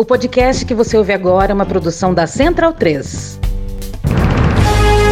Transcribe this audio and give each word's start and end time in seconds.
O 0.00 0.04
podcast 0.04 0.64
que 0.64 0.74
você 0.74 0.96
ouve 0.96 1.12
agora 1.12 1.50
é 1.50 1.54
uma 1.54 1.66
produção 1.66 2.14
da 2.14 2.24
Central 2.24 2.72
3. 2.72 3.40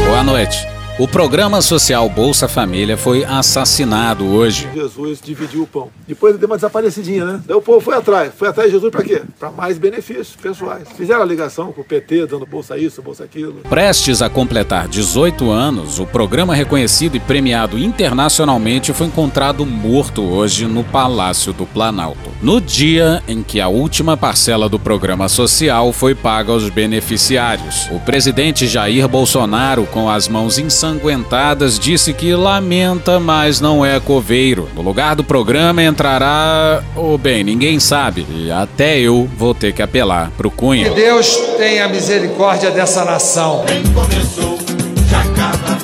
Boa 0.07 0.23
noite. 0.23 0.76
O 0.99 1.07
programa 1.07 1.61
social 1.61 2.09
Bolsa 2.09 2.49
Família 2.49 2.97
foi 2.97 3.23
assassinado 3.23 4.25
hoje. 4.25 4.67
Jesus 4.73 5.21
dividiu 5.23 5.65
o 5.65 5.67
pão. 5.67 5.91
Depois 6.09 6.31
ele 6.33 6.39
deu 6.39 6.49
uma 6.49 6.57
desaparecidinha, 6.57 7.23
né? 7.23 7.41
Daí 7.45 7.55
o 7.55 7.61
povo 7.61 7.83
foi 7.83 7.95
atrás. 7.95 8.33
Foi 8.35 8.49
atrás 8.49 8.71
de 8.71 8.77
Jesus 8.77 8.91
para 8.91 9.05
quê? 9.05 9.21
Para 9.39 9.51
mais 9.51 9.77
benefícios 9.77 10.35
pessoais. 10.41 10.89
Fizeram 10.97 11.21
a 11.21 11.27
ligação 11.27 11.71
com 11.71 11.83
o 11.83 11.85
PT, 11.85 12.25
dando 12.25 12.47
bolsa 12.47 12.79
isso, 12.79 13.03
bolsa 13.03 13.25
aquilo. 13.25 13.57
Prestes 13.69 14.23
a 14.23 14.31
completar 14.31 14.89
18 14.89 15.51
anos, 15.51 15.99
o 15.99 16.07
programa 16.07 16.55
reconhecido 16.55 17.15
e 17.15 17.21
premiado 17.21 17.79
internacionalmente 17.79 18.95
foi 18.95 19.09
encontrado 19.09 19.67
morto 19.67 20.23
hoje 20.23 20.65
no 20.65 20.83
Palácio 20.83 21.53
do 21.53 21.67
Planalto. 21.67 22.31
No 22.41 22.59
dia 22.59 23.23
em 23.29 23.43
que 23.43 23.61
a 23.61 23.69
última 23.69 24.17
parcela 24.17 24.67
do 24.67 24.79
programa 24.79 25.29
social 25.29 25.93
foi 25.93 26.15
paga 26.15 26.53
aos 26.53 26.71
beneficiários. 26.71 27.87
O 27.91 28.01
presidente 28.01 28.67
Jair 28.67 29.07
Bolsonaro, 29.07 29.85
com 29.85 30.09
as 30.09 30.27
mãos 30.27 30.57
insanguentadas, 30.57 30.86
ensanguentadas, 30.87 31.79
disse 31.79 32.13
que 32.13 32.35
lamenta, 32.35 33.19
mas 33.19 33.61
não 33.61 33.85
é 33.85 33.99
coveiro. 33.99 34.69
No 34.75 34.83
lugar 34.83 35.17
do 35.17 35.25
programa 35.25 35.83
entrará. 35.83 36.83
Ou 36.95 37.19
bem, 37.19 37.43
ninguém 37.43 37.81
sabe. 37.81 38.27
E 38.31 38.51
até 38.51 38.99
eu 38.99 39.29
vou 39.37 39.55
ter 39.55 39.73
que 39.73 39.83
apelar 39.83 40.31
pro 40.37 40.51
Cunha. 40.51 40.91
Que 40.91 40.95
Deus 40.95 41.37
tenha 41.57 41.89
misericórdia 41.89 42.71
dessa 42.71 43.05
nação. 43.05 43.65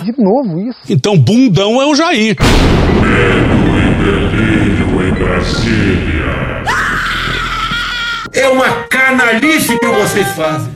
De 0.02 0.12
novo 0.18 0.60
isso. 0.60 0.78
Então, 0.88 1.16
bundão 1.18 1.80
é 1.80 1.86
o 1.86 1.94
Jair. 1.94 2.36
Medo 3.00 3.56
e 3.78 3.94
delírio 4.04 5.08
em 5.08 5.12
Brasília. 5.12 6.62
É 8.32 8.48
uma 8.48 8.68
canalice 8.88 9.78
que 9.78 9.86
vocês 9.86 10.28
fazem. 10.28 10.72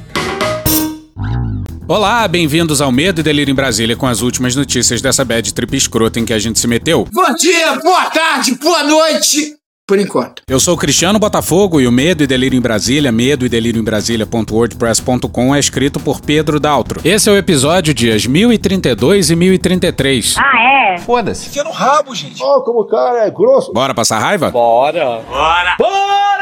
Olá, 1.88 2.26
bem-vindos 2.26 2.80
ao 2.80 2.90
Medo 2.90 3.20
e 3.20 3.22
Delírio 3.22 3.52
em 3.52 3.54
Brasília 3.54 3.94
com 3.94 4.08
as 4.08 4.20
últimas 4.20 4.56
notícias 4.56 5.00
dessa 5.00 5.24
bad 5.24 5.54
trip 5.54 5.76
escrota 5.76 6.18
em 6.18 6.24
que 6.24 6.32
a 6.32 6.38
gente 6.38 6.58
se 6.58 6.66
meteu. 6.66 7.06
Bom 7.12 7.34
dia, 7.36 7.76
boa 7.76 8.06
tarde, 8.06 8.56
boa 8.56 8.82
noite. 8.82 9.54
Por 9.86 9.96
enquanto. 10.00 10.42
Eu 10.48 10.58
sou 10.58 10.76
Cristiano 10.76 11.16
Botafogo 11.16 11.80
e 11.80 11.86
o 11.86 11.92
Medo 11.92 12.24
e 12.24 12.26
Delírio 12.26 12.58
em 12.58 12.60
Brasília, 12.60 13.12
medo 13.12 13.46
e 13.46 13.48
delírio 13.48 13.80
em 13.80 13.84
Brasília.wordpress.com 13.84 15.54
é 15.54 15.60
escrito 15.60 16.00
por 16.00 16.20
Pedro 16.20 16.58
Daltro. 16.58 17.00
Esse 17.04 17.28
é 17.28 17.32
o 17.32 17.36
episódio 17.36 17.94
dias 17.94 18.26
1032 18.26 19.30
e 19.30 19.36
1033. 19.36 20.34
Ah, 20.38 20.94
é? 20.94 20.98
Foda-se. 20.98 21.46
Enfia 21.50 21.62
no 21.62 21.70
rabo, 21.70 22.16
gente. 22.16 22.42
Ó, 22.42 22.56
oh, 22.56 22.62
como 22.62 22.80
o 22.80 22.86
cara 22.86 23.28
é 23.28 23.30
grosso. 23.30 23.72
Bora 23.72 23.94
passar 23.94 24.18
raiva? 24.18 24.50
Bora. 24.50 25.20
Bora. 25.20 25.22
Bora! 25.28 25.76
Bora! 25.78 26.35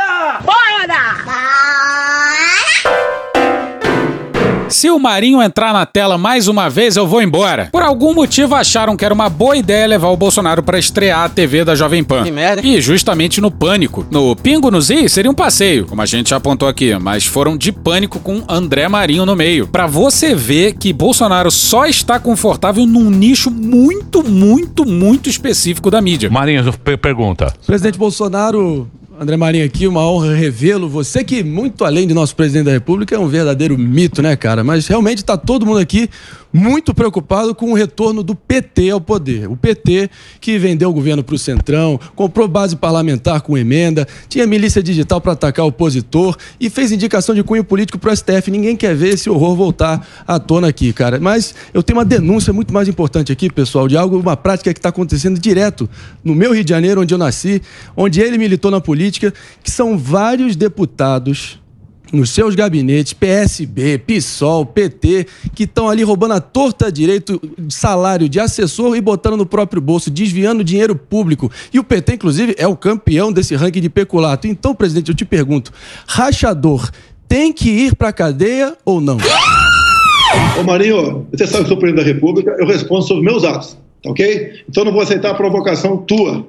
Se 4.69 4.91
o 4.91 4.99
Marinho 4.99 5.43
entrar 5.43 5.73
na 5.73 5.87
tela 5.87 6.17
mais 6.17 6.49
uma 6.49 6.69
vez, 6.69 6.97
eu 6.97 7.07
vou 7.07 7.23
embora. 7.23 7.69
Por 7.71 7.83
algum 7.83 8.15
motivo 8.15 8.55
acharam 8.55 8.97
que 8.97 9.05
era 9.05 9.15
uma 9.15 9.29
boa 9.29 9.57
ideia 9.57 9.87
levar 9.87 10.09
o 10.09 10.17
Bolsonaro 10.17 10.63
para 10.63 10.79
estrear 10.79 11.25
a 11.25 11.29
TV 11.29 11.65
da 11.65 11.75
Jovem 11.75 12.03
Pan. 12.03 12.25
Que 12.25 12.31
merda. 12.31 12.67
E 12.67 12.81
justamente 12.81 13.41
no 13.41 13.51
Pânico. 13.51 14.07
No 14.11 14.35
Pingo 14.35 14.71
no 14.71 14.81
Z 14.81 15.09
seria 15.09 15.31
um 15.31 15.35
passeio, 15.35 15.87
como 15.87 16.03
a 16.03 16.07
gente 16.07 16.31
já 16.31 16.37
apontou 16.37 16.69
aqui, 16.69 16.95
mas 16.99 17.25
foram 17.25 17.57
de 17.57 17.71
pânico 17.71 18.19
com 18.19 18.43
André 18.49 18.89
Marinho 18.89 19.27
no 19.27 19.37
meio. 19.37 19.67
Para 19.69 19.87
você 19.87 20.35
ver 20.35 20.75
que 20.75 20.93
Bolsonaro 20.93 21.51
só 21.51 21.87
está 21.87 22.19
confortável 22.19 22.87
num 22.87 23.11
nicho 23.11 23.51
muito, 23.51 24.23
muito, 24.23 24.85
muito 24.87 25.29
específico 25.29 25.91
da 25.91 26.01
mídia. 26.01 26.31
Marinho, 26.31 26.73
pergunta. 27.01 27.53
Presidente 27.67 27.99
Bolsonaro 27.99 28.89
André 29.19 29.37
Marinho 29.37 29.65
aqui, 29.65 29.87
uma 29.87 30.01
honra 30.01 30.35
revê-lo. 30.35 30.89
Você 30.89 31.23
que, 31.23 31.45
muito 31.45 31.85
além 31.85 32.07
de 32.07 32.13
nosso 32.13 32.35
presidente 32.35 32.65
da 32.67 32.73
República, 32.73 33.15
é 33.15 33.19
um 33.19 33.29
verdadeiro 33.29 33.79
mito, 33.79 34.21
né, 34.21 34.35
cara? 34.35 34.65
Mas 34.65 34.89
realmente 34.89 35.19
está 35.19 35.37
todo 35.37 35.65
mundo 35.65 35.79
aqui 35.79 36.11
muito 36.55 36.95
preocupado 36.95 37.53
com 37.53 37.73
o 37.73 37.75
retorno 37.75 38.23
do 38.23 38.33
PT 38.37 38.91
ao 38.91 39.01
poder. 39.01 39.51
O 39.51 39.57
PT 39.57 40.09
que 40.41 40.57
vendeu 40.57 40.89
o 40.89 40.93
governo 40.93 41.25
para 41.25 41.35
o 41.35 41.39
Centrão, 41.39 41.99
comprou 42.15 42.47
base 42.47 42.77
parlamentar 42.77 43.41
com 43.41 43.59
emenda, 43.59 44.07
tinha 44.29 44.47
milícia 44.47 44.81
digital 44.81 45.21
para 45.21 45.33
atacar 45.33 45.65
o 45.65 45.71
opositor 45.71 46.37
e 46.61 46.71
fez 46.71 46.93
indicação 46.93 47.35
de 47.35 47.43
cunho 47.43 47.65
político 47.65 47.99
para 47.99 48.13
o 48.13 48.17
STF. 48.17 48.53
Ninguém 48.53 48.77
quer 48.77 48.95
ver 48.95 49.15
esse 49.15 49.29
horror 49.29 49.57
voltar 49.57 50.07
à 50.25 50.39
tona 50.39 50.69
aqui, 50.69 50.93
cara. 50.93 51.19
Mas 51.19 51.57
eu 51.75 51.83
tenho 51.83 51.99
uma 51.99 52.05
denúncia 52.05 52.53
muito 52.53 52.73
mais 52.73 52.87
importante 52.87 53.33
aqui, 53.33 53.51
pessoal, 53.51 53.89
de 53.89 53.97
algo, 53.97 54.17
uma 54.17 54.37
prática 54.37 54.73
que 54.73 54.79
está 54.79 54.91
acontecendo 54.91 55.41
direto 55.41 55.91
no 56.23 56.37
meu 56.37 56.53
Rio 56.55 56.63
de 56.63 56.71
Janeiro, 56.71 57.01
onde 57.01 57.13
eu 57.13 57.19
nasci, 57.19 57.61
onde 57.97 58.21
ele 58.21 58.39
militou 58.39 58.71
na 58.71 58.81
política, 58.81 59.05
que 59.21 59.71
são 59.71 59.99
vários 59.99 60.57
deputados 60.57 61.59
nos 62.15 62.31
seus 62.31 62.55
gabinetes, 62.55 63.13
PSB, 63.13 63.99
PSOL, 63.99 64.65
PT, 64.65 65.27
que 65.55 65.65
estão 65.65 65.89
ali 65.89 66.03
roubando 66.03 66.35
a 66.35 66.41
torta 66.41 66.91
direito 66.91 67.41
de 67.59 67.75
salário 67.75 68.29
de 68.29 68.39
assessor 68.39 68.97
e 68.97 69.01
botando 69.01 69.37
no 69.37 69.47
próprio 69.47 69.83
bolso, 69.83 70.11
desviando 70.11 70.63
dinheiro 70.63 70.95
público. 70.95 71.51
E 71.73 71.79
o 71.79 71.85
PT, 71.85 72.15
inclusive, 72.15 72.55
é 72.57 72.67
o 72.67 72.77
campeão 72.77 73.33
desse 73.33 73.55
ranking 73.55 73.81
de 73.81 73.91
peculato. 73.91 74.47
Então, 74.47 74.75
presidente, 74.75 75.11
eu 75.11 75.15
te 75.15 75.25
pergunto: 75.25 75.73
rachador 76.07 76.91
tem 77.29 77.53
que 77.53 77.69
ir 77.69 77.97
para 77.97 78.13
cadeia 78.13 78.77
ou 78.85 79.01
não? 79.01 79.19
Ô 80.59 80.63
Marinho, 80.63 81.27
você 81.33 81.47
sabe 81.47 81.65
que 81.65 81.69
sou 81.69 81.79
presidente 81.79 82.05
da 82.05 82.13
República, 82.13 82.57
eu 82.59 82.67
respondo 82.67 83.03
sobre 83.03 83.25
meus 83.25 83.45
atos, 83.45 83.77
tá 84.03 84.11
ok? 84.11 84.65
Então 84.69 84.85
não 84.85 84.93
vou 84.93 85.03
aceitar 85.03 85.31
a 85.31 85.35
provocação 85.35 85.97
tua. 85.97 86.47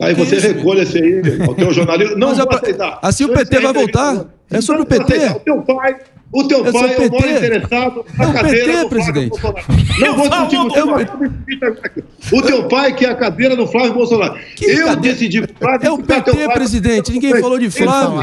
Aí 0.00 0.14
você 0.14 0.38
recolha 0.38 0.82
esse 0.82 0.98
aí, 0.98 1.20
o 1.48 1.54
teu 1.54 1.72
jornalismo. 1.72 2.16
Não 2.16 2.28
Mas 2.28 2.38
vou 2.38 2.48
aceitar. 2.54 2.98
assim 3.02 3.24
o 3.24 3.32
PT 3.32 3.60
vai 3.60 3.72
voltar? 3.72 4.26
É 4.50 4.60
sobre 4.60 4.82
o 4.82 4.86
PT? 4.86 5.16
O 5.28 5.40
teu 5.40 5.62
pai, 5.62 5.96
o 6.32 6.44
teu 6.44 6.66
É 6.66 6.72
pai 6.72 6.94
é 6.94 6.96
o 7.06 7.10
maior 7.10 7.36
interessado 7.36 8.04
na 8.18 8.24
É 8.24 8.28
o 8.28 8.32
cadeira 8.32 8.58
PT, 8.58 8.66
do 8.66 8.72
Flávio 8.72 8.88
presidente. 8.88 9.28
Bolsonaro. 9.30 9.64
Não 10.00 10.16
vou 10.16 10.28
discutir 10.28 10.56
com 10.56 10.76
É 10.78 10.84
o-. 10.84 12.38
O 12.38 12.42
teu 12.42 12.64
pai 12.68 12.94
que 12.94 13.04
é 13.04 13.10
a 13.10 13.14
cadeira 13.14 13.54
do 13.56 13.66
Flávio 13.66 13.92
Bolsonaro. 13.94 14.34
Que 14.56 14.64
eu 14.66 14.86
cadeira? 14.86 14.96
decidi. 14.96 15.44
Flávio, 15.58 15.86
É 15.86 15.90
o 15.90 15.98
PT, 15.98 16.22
teu 16.32 16.46
pai- 16.46 16.54
presidente. 16.54 17.12
Ninguém 17.12 17.40
falou 17.40 17.58
de 17.58 17.70
Flávio. 17.70 18.20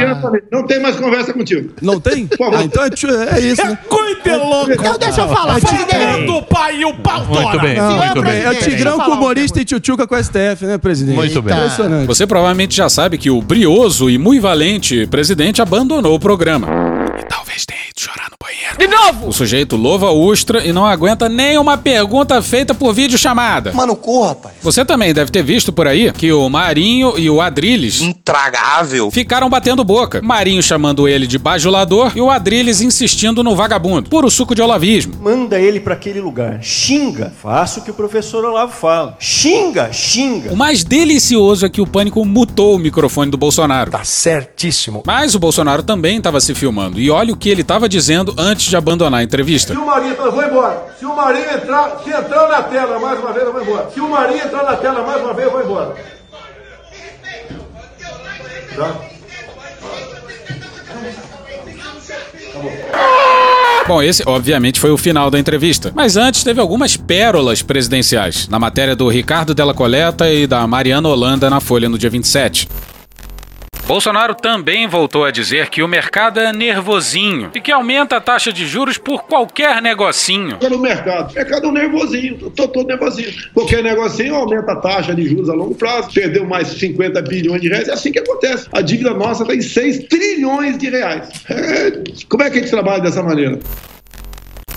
Não 0.52 0.66
tem 0.66 0.80
mais 0.80 0.96
conversa 0.96 1.34
contigo. 1.34 1.70
Não 1.82 2.00
tem? 2.00 2.28
favor. 2.28 2.56
Ah, 2.56 2.64
então 2.64 2.84
é, 2.84 2.90
é 3.38 3.40
isso, 3.42 3.66
né? 3.66 3.78
Coite 3.88 4.30
louco. 4.30 4.72
Então 4.72 4.98
deixa 4.98 5.22
eu 5.22 5.28
falar. 5.30 5.60
Fala 5.60 6.26
do 6.26 6.42
pai 6.44 6.78
e 6.82 6.86
o 6.86 6.94
pau 6.96 7.26
Muito 7.26 7.60
bem, 7.60 7.76
Não, 7.76 7.98
muito 7.98 8.22
bem. 8.22 8.42
É 8.42 8.50
o 8.50 8.54
eu 8.54 8.60
Tigrão 8.62 9.00
com 9.00 9.12
um 9.12 9.14
humorista 9.16 9.60
e 9.62 9.66
tchutchuca 9.66 10.08
com 10.08 10.16
a 10.16 10.24
STF, 10.24 10.66
né, 10.66 10.78
presidente? 10.78 11.16
Muito 11.16 11.42
bem. 11.42 11.56
Impressionante. 11.56 12.08
Você 12.08 12.26
provavelmente 12.28 12.76
já 12.76 12.90
sabe 12.90 13.18
que 13.18 13.30
o 13.30 13.42
brioso 13.42 14.10
e 14.10 14.18
muito 14.18 14.42
valente 14.42 15.06
presidente 15.08 15.62
abandonou 15.62 16.16
o 16.16 16.20
programa. 16.20 16.68
E 17.60 17.66
talvez 17.66 17.66
tenha 17.66 17.82
ido 17.82 18.00
chorar 18.00 18.30
no 18.30 18.38
banheiro. 18.42 18.78
De 18.78 18.88
novo! 18.88 19.30
O 19.30 19.34
sujeito 19.34 19.76
louva 19.76 20.08
a 20.08 20.12
Ustra 20.12 20.66
e 20.66 20.72
não 20.72 20.86
aguenta 20.86 21.28
nenhuma 21.28 21.78
pergunta 21.78 22.42
feita 22.42 22.74
por 22.74 22.94
videochamada. 22.94 23.72
Mano, 23.74 23.96
corra, 23.96 24.30
rapaz. 24.30 24.56
Você 24.62 24.86
também 24.86 25.14
deve 25.14 25.32
ter 25.32 25.44
visto 25.44 25.72
por 25.74 25.88
aí 25.88 26.12
que 26.12 26.32
o 26.32 26.48
Marinho 26.50 27.14
e 27.18 27.30
o 27.30 27.42
Adrilles 27.42 28.02
Intragável. 28.02 29.12
ficaram 29.12 29.50
batendo 29.50 29.84
boca. 29.84 30.22
Marinho 30.22 30.62
chamando 30.64 31.08
ele 31.08 31.28
de 31.28 31.38
bajulador 31.38 32.12
e 32.16 32.22
o 32.22 32.30
Adrilles 32.30 32.82
insistindo 32.82 33.44
no 33.44 33.56
vagabundo. 33.56 34.10
Puro 34.10 34.30
suco 34.30 34.56
de 34.56 34.62
olavismo. 34.62 35.16
Manda 35.22 35.60
ele 35.60 35.80
para 35.80 35.94
aquele 35.94 36.22
lugar. 36.22 36.60
Xinga. 36.62 37.34
Faça 37.42 37.80
o 37.80 37.84
que 37.84 37.92
o 37.92 37.94
professor 37.94 38.46
Olavo 38.46 38.74
fala. 38.74 39.18
Xinga, 39.20 39.92
xinga. 39.92 40.52
O 40.54 40.58
mais 40.58 40.84
delicioso 40.84 41.66
é 41.66 41.70
que 41.70 41.82
o 41.82 41.88
Pânico 41.88 42.24
mutou 42.26 42.76
o 42.76 42.80
microfone 42.80 43.32
do 43.32 43.38
Bolsonaro. 43.38 43.92
Tá 43.92 44.04
certíssimo. 44.04 45.04
Mas 45.06 45.36
o 45.36 45.40
Bolsonaro 45.40 45.84
também 45.84 46.18
estava 46.18 46.40
se 46.40 46.54
filmando. 46.54 47.00
E 47.00 47.10
olha 47.10 47.34
o 47.34 47.38
que 47.38 47.49
ele 47.50 47.62
estava 47.62 47.90
dizendo 47.90 48.34
antes 48.38 48.68
de 48.68 48.76
abandonar 48.76 49.20
a 49.20 49.24
entrevista. 49.24 49.74
Se 49.74 49.80
o 49.80 49.86
Marinho 49.86 50.16
eu 50.16 50.32
vou 50.32 50.44
embora. 50.44 50.86
Se 50.98 51.06
o 51.06 51.16
Marinho 51.16 51.52
entrar, 51.52 52.00
se 52.04 52.10
entrar 52.10 52.48
na 52.48 52.64
tela 52.64 53.00
mais 53.00 53.20
uma 53.20 53.34
vez, 53.34 53.46
eu 53.46 53.54
vou 53.54 53.62
embora. 53.62 53.90
Se 53.92 54.00
o 54.00 54.10
Marinho 54.10 54.44
entrar 54.44 54.64
na 54.64 54.76
tela 54.76 55.06
mais 55.06 55.22
uma 55.22 55.34
vez, 55.34 55.48
eu 55.48 55.52
vou 55.52 55.64
embora. 55.64 55.96
Tá? 58.76 58.96
Bom, 63.88 64.04
esse 64.04 64.22
obviamente 64.28 64.80
foi 64.80 64.92
o 64.92 64.98
final 64.98 65.32
da 65.32 65.40
entrevista. 65.40 65.92
Mas 65.96 66.16
antes 66.16 66.44
teve 66.44 66.62
algumas 66.62 66.96
pérolas 66.96 67.62
presidenciais. 67.64 68.48
Na 68.48 68.60
matéria 68.60 68.96
do 68.96 69.08
Ricardo 69.08 69.54
Della 69.56 69.74
Coleta 69.74 70.30
e 70.30 70.46
da 70.46 70.66
Mariana 70.68 71.10
Holanda 71.10 71.50
na 71.50 71.60
Folha 71.60 71.90
no 71.90 71.98
dia 71.98 72.10
27. 72.10 72.70
Bolsonaro 73.90 74.36
também 74.36 74.88
voltou 74.88 75.26
a 75.26 75.32
dizer 75.32 75.68
que 75.72 75.82
o 75.82 75.88
mercado 75.88 76.40
é 76.40 76.54
nervosinho 76.54 77.50
e 77.56 77.60
que 77.60 77.72
aumenta 77.72 78.18
a 78.18 78.22
taxa 78.22 78.54
de 78.54 78.68
juros 78.68 79.00
por 79.00 79.24
qualquer 79.24 79.82
negocinho. 79.82 80.58
Pelo 80.60 80.78
mercado. 80.78 81.32
O 81.32 81.34
mercado 81.34 81.66
é 81.66 81.70
um 81.70 81.72
nervosinho. 81.72 82.38
Eu 82.40 82.52
tô 82.52 82.68
todo 82.68 82.86
nervosinho. 82.86 83.34
Qualquer 83.52 83.82
negocinho 83.82 84.36
aumenta 84.36 84.74
a 84.74 84.76
taxa 84.76 85.16
de 85.16 85.28
juros 85.28 85.50
a 85.50 85.56
longo 85.56 85.74
prazo. 85.74 86.12
Perdeu 86.14 86.46
mais 86.46 86.68
50 86.68 87.20
bilhões 87.24 87.62
de 87.62 87.68
reais. 87.68 87.88
É 87.88 87.94
assim 87.94 88.12
que 88.12 88.20
acontece. 88.20 88.68
A 88.72 88.80
dívida 88.80 89.12
nossa 89.12 89.42
está 89.42 89.56
em 89.56 89.62
6 89.62 90.04
trilhões 90.08 90.78
de 90.78 90.88
reais. 90.92 91.28
É, 91.50 92.04
Como 92.30 92.44
é 92.44 92.50
que 92.52 92.60
a 92.60 92.62
gente 92.62 92.70
trabalha 92.70 93.02
dessa 93.02 93.24
maneira? 93.24 93.58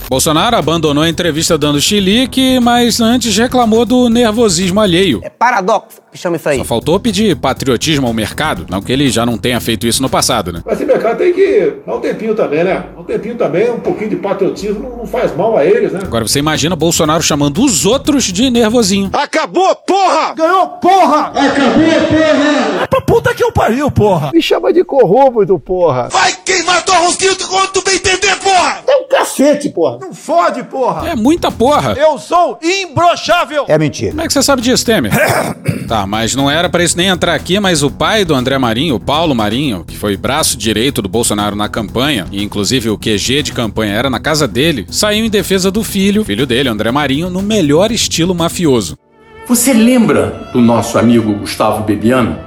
Bolsonaro 0.08 0.56
abandonou 0.56 1.04
a 1.04 1.08
entrevista 1.10 1.58
dando 1.58 1.82
chilique, 1.82 2.58
mas 2.60 2.98
antes 2.98 3.36
reclamou 3.36 3.84
do 3.84 4.08
nervosismo 4.08 4.80
alheio. 4.80 5.20
É 5.22 5.28
paradoxo 5.28 6.01
isso 6.14 6.48
aí. 6.48 6.58
Só 6.58 6.64
faltou 6.64 6.98
pedir 7.00 7.36
patriotismo 7.36 8.06
ao 8.06 8.12
mercado, 8.12 8.66
não 8.68 8.82
que 8.82 8.92
ele 8.92 9.10
já 9.10 9.24
não 9.24 9.38
tenha 9.38 9.60
feito 9.60 9.86
isso 9.86 10.02
no 10.02 10.08
passado, 10.08 10.52
né? 10.52 10.62
Mas 10.64 10.74
esse 10.74 10.84
mercado 10.84 11.18
tem 11.18 11.32
que 11.32 11.74
dar 11.86 11.96
um 11.96 12.00
tempinho 12.00 12.34
também, 12.34 12.64
né? 12.64 12.84
Um 12.96 13.04
tempinho 13.04 13.34
também, 13.36 13.70
um 13.70 13.80
pouquinho 13.80 14.10
de 14.10 14.16
patriotismo 14.16 14.96
não 14.98 15.06
faz 15.06 15.34
mal 15.34 15.56
a 15.56 15.64
eles, 15.64 15.92
né? 15.92 16.00
Agora 16.02 16.26
você 16.26 16.38
imagina 16.38 16.76
Bolsonaro 16.76 17.22
chamando 17.22 17.62
os 17.64 17.86
outros 17.86 18.24
de 18.24 18.50
nervosinho. 18.50 19.10
Acabou, 19.12 19.74
porra! 19.74 20.34
Ganhou, 20.34 20.66
porra! 20.68 21.26
Acabou, 21.28 22.08
porra! 22.08 22.86
Pra 22.88 23.00
puta 23.00 23.34
que 23.34 23.42
eu 23.42 23.52
pariu, 23.52 23.90
porra! 23.90 24.30
Me 24.32 24.42
chama 24.42 24.72
de 24.72 24.84
corrupto, 24.84 25.58
porra! 25.58 26.08
Vai 26.10 26.32
queimar 26.44 26.84
tua 26.84 26.98
rosquinha 26.98 27.32
quando 27.48 27.70
tu 27.72 27.82
bem 27.84 27.96
entender, 27.96 28.36
porra! 28.36 28.82
É 28.86 28.96
um 28.96 29.08
cacete, 29.08 29.68
porra! 29.70 29.98
Não 30.00 30.12
fode, 30.14 30.62
porra! 30.64 31.08
É 31.08 31.16
muita 31.16 31.50
porra. 31.50 31.94
Eu 31.98 32.18
sou 32.18 32.58
imbrochável! 32.62 33.64
É 33.68 33.78
mentira. 33.78 34.10
Como 34.10 34.22
é 34.22 34.26
que 34.26 34.32
você 34.32 34.42
sabe 34.42 34.62
disso, 34.62 34.84
Temer? 34.84 35.12
tá, 35.88 36.01
mas 36.06 36.34
não 36.34 36.50
era 36.50 36.68
pra 36.68 36.84
isso 36.84 36.96
nem 36.96 37.08
entrar 37.08 37.34
aqui, 37.34 37.58
mas 37.60 37.82
o 37.82 37.90
pai 37.90 38.24
do 38.24 38.34
André 38.34 38.58
Marinho, 38.58 38.98
Paulo 38.98 39.34
Marinho, 39.34 39.84
que 39.84 39.96
foi 39.96 40.16
braço 40.16 40.56
direito 40.56 41.02
do 41.02 41.08
Bolsonaro 41.08 41.56
na 41.56 41.68
campanha, 41.68 42.26
e 42.30 42.42
inclusive 42.42 42.90
o 42.90 42.98
QG 42.98 43.42
de 43.42 43.52
campanha 43.52 43.94
era 43.94 44.10
na 44.10 44.20
casa 44.20 44.46
dele, 44.46 44.86
saiu 44.90 45.24
em 45.24 45.30
defesa 45.30 45.70
do 45.70 45.82
filho, 45.82 46.24
filho 46.24 46.46
dele, 46.46 46.68
André 46.68 46.90
Marinho, 46.90 47.30
no 47.30 47.42
melhor 47.42 47.90
estilo 47.90 48.34
mafioso. 48.34 48.96
Você 49.48 49.72
lembra 49.72 50.50
do 50.52 50.60
nosso 50.60 50.98
amigo 50.98 51.34
Gustavo 51.34 51.82
Bebiano? 51.82 52.38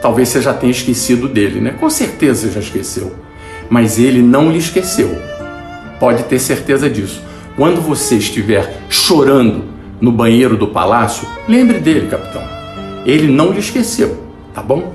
Talvez 0.00 0.30
você 0.30 0.40
já 0.40 0.52
tenha 0.54 0.72
esquecido 0.72 1.28
dele, 1.28 1.60
né? 1.60 1.70
Com 1.78 1.88
certeza 1.90 2.50
já 2.50 2.60
esqueceu. 2.60 3.14
Mas 3.70 3.98
ele 3.98 4.20
não 4.22 4.50
lhe 4.50 4.58
esqueceu. 4.58 5.16
Pode 6.00 6.24
ter 6.24 6.38
certeza 6.38 6.90
disso. 6.90 7.22
Quando 7.54 7.80
você 7.80 8.16
estiver 8.16 8.82
chorando 8.88 9.64
no 10.00 10.10
banheiro 10.10 10.56
do 10.56 10.66
palácio, 10.66 11.28
lembre 11.46 11.78
dele, 11.78 12.08
capitão. 12.08 12.42
Ele 13.04 13.28
não 13.28 13.52
lhe 13.52 13.58
esqueceu, 13.58 14.26
tá 14.54 14.62
bom? 14.62 14.94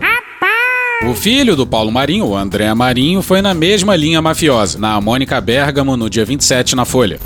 O 1.05 1.13
filho 1.13 1.55
do 1.55 1.67
Paulo 1.67 1.91
Marinho, 1.91 2.25
o 2.25 2.35
André 2.35 2.73
Marinho, 2.73 3.21
foi 3.21 3.41
na 3.41 3.53
mesma 3.53 3.95
linha 3.95 4.21
mafiosa, 4.21 4.79
na 4.79 4.99
Mônica 4.99 5.39
Bergamo, 5.39 5.95
no 5.95 6.09
dia 6.09 6.25
27 6.25 6.75
na 6.75 6.85
Folha. 6.85 7.19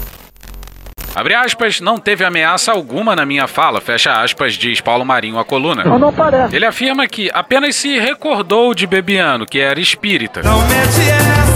Abre 1.16 1.34
aspas, 1.36 1.82
não 1.82 1.98
teve 1.98 2.24
ameaça 2.24 2.72
alguma 2.72 3.16
na 3.16 3.26
minha 3.26 3.48
fala, 3.48 3.82
fecha 3.82 4.22
aspas, 4.22 4.54
diz 4.54 4.80
Paulo 4.80 5.06
Marinho 5.06 5.38
à 5.38 5.44
coluna. 5.44 5.84
Não, 5.84 6.00
não 6.00 6.14
parece. 6.14 6.56
Ele 6.56 6.66
afirma 6.66 7.08
que 7.08 7.30
apenas 7.34 7.76
se 7.76 8.00
recordou 8.00 8.74
de 8.74 8.88
Bebiano, 8.88 9.46
que 9.46 9.60
era 9.60 9.80
espírita. 9.80 10.42
Não 10.42 10.62
mete 10.68 11.10
essa! 11.10 11.51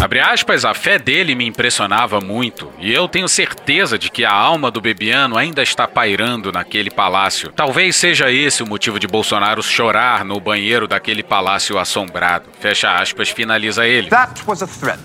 Abre 0.00 0.20
aspas, 0.20 0.64
a 0.64 0.74
fé 0.74 0.96
dele 0.96 1.34
me 1.34 1.44
impressionava 1.44 2.20
muito, 2.20 2.70
e 2.78 2.92
eu 2.92 3.08
tenho 3.08 3.28
certeza 3.28 3.98
de 3.98 4.08
que 4.10 4.24
a 4.24 4.32
alma 4.32 4.70
do 4.70 4.80
Bebiano 4.80 5.36
ainda 5.36 5.60
está 5.60 5.88
pairando 5.88 6.52
naquele 6.52 6.88
palácio. 6.88 7.50
Talvez 7.54 7.96
seja 7.96 8.30
esse 8.30 8.62
o 8.62 8.66
motivo 8.66 9.00
de 9.00 9.08
Bolsonaro 9.08 9.60
chorar 9.60 10.24
no 10.24 10.38
banheiro 10.38 10.86
daquele 10.86 11.24
palácio 11.24 11.78
assombrado. 11.78 12.48
Fecha 12.60 12.96
aspas, 12.96 13.28
finaliza 13.28 13.86
ele. 13.88 14.08
That 14.08 14.40
was 14.46 14.62
a 14.62 14.68
threat. 14.68 15.00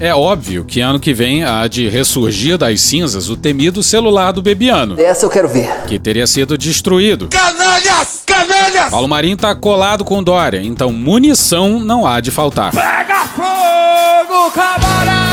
É 0.00 0.12
óbvio 0.12 0.64
que 0.64 0.80
ano 0.80 0.98
que 0.98 1.14
vem 1.14 1.44
há 1.44 1.68
de 1.68 1.88
ressurgir 1.88 2.58
das 2.58 2.80
cinzas 2.80 3.28
o 3.28 3.36
temido 3.36 3.80
celular 3.80 4.32
do 4.32 4.42
Bebiano, 4.42 5.00
Essa 5.00 5.24
eu 5.24 5.30
quero 5.30 5.48
ver. 5.48 5.70
que 5.86 6.00
teria 6.00 6.26
sido 6.26 6.58
destruído. 6.58 7.28
Canalhas! 7.28 8.24
Canalhas! 8.26 8.53
Paulo 8.90 9.08
Marinho 9.08 9.36
tá 9.36 9.54
colado 9.54 10.04
com 10.04 10.22
Dória, 10.22 10.60
então 10.62 10.92
munição 10.92 11.78
não 11.80 12.06
há 12.06 12.20
de 12.20 12.30
faltar. 12.30 12.72
Pega 12.72 13.24
fogo, 13.26 14.50
camarada! 14.52 15.24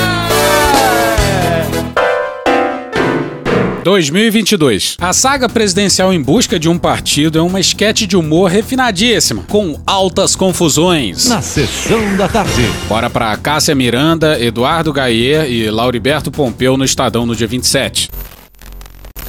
2022. 3.83 4.97
A 5.01 5.11
saga 5.11 5.49
presidencial 5.49 6.13
em 6.13 6.21
busca 6.21 6.59
de 6.59 6.69
um 6.69 6.77
partido 6.77 7.39
é 7.39 7.41
uma 7.41 7.59
esquete 7.59 8.05
de 8.05 8.15
humor 8.15 8.49
refinadíssima, 8.49 9.43
com 9.47 9.79
altas 9.85 10.35
confusões. 10.35 11.27
Na 11.27 11.41
sessão 11.41 12.15
da 12.15 12.27
tarde. 12.27 12.69
Bora 12.87 13.09
pra 13.09 13.35
Cássia 13.37 13.73
Miranda, 13.73 14.39
Eduardo 14.39 14.93
Gayer 14.93 15.49
e 15.49 15.69
Lauriberto 15.69 16.31
Pompeu 16.31 16.77
no 16.77 16.85
Estadão 16.85 17.25
no 17.25 17.35
dia 17.35 17.47
27. 17.47 18.09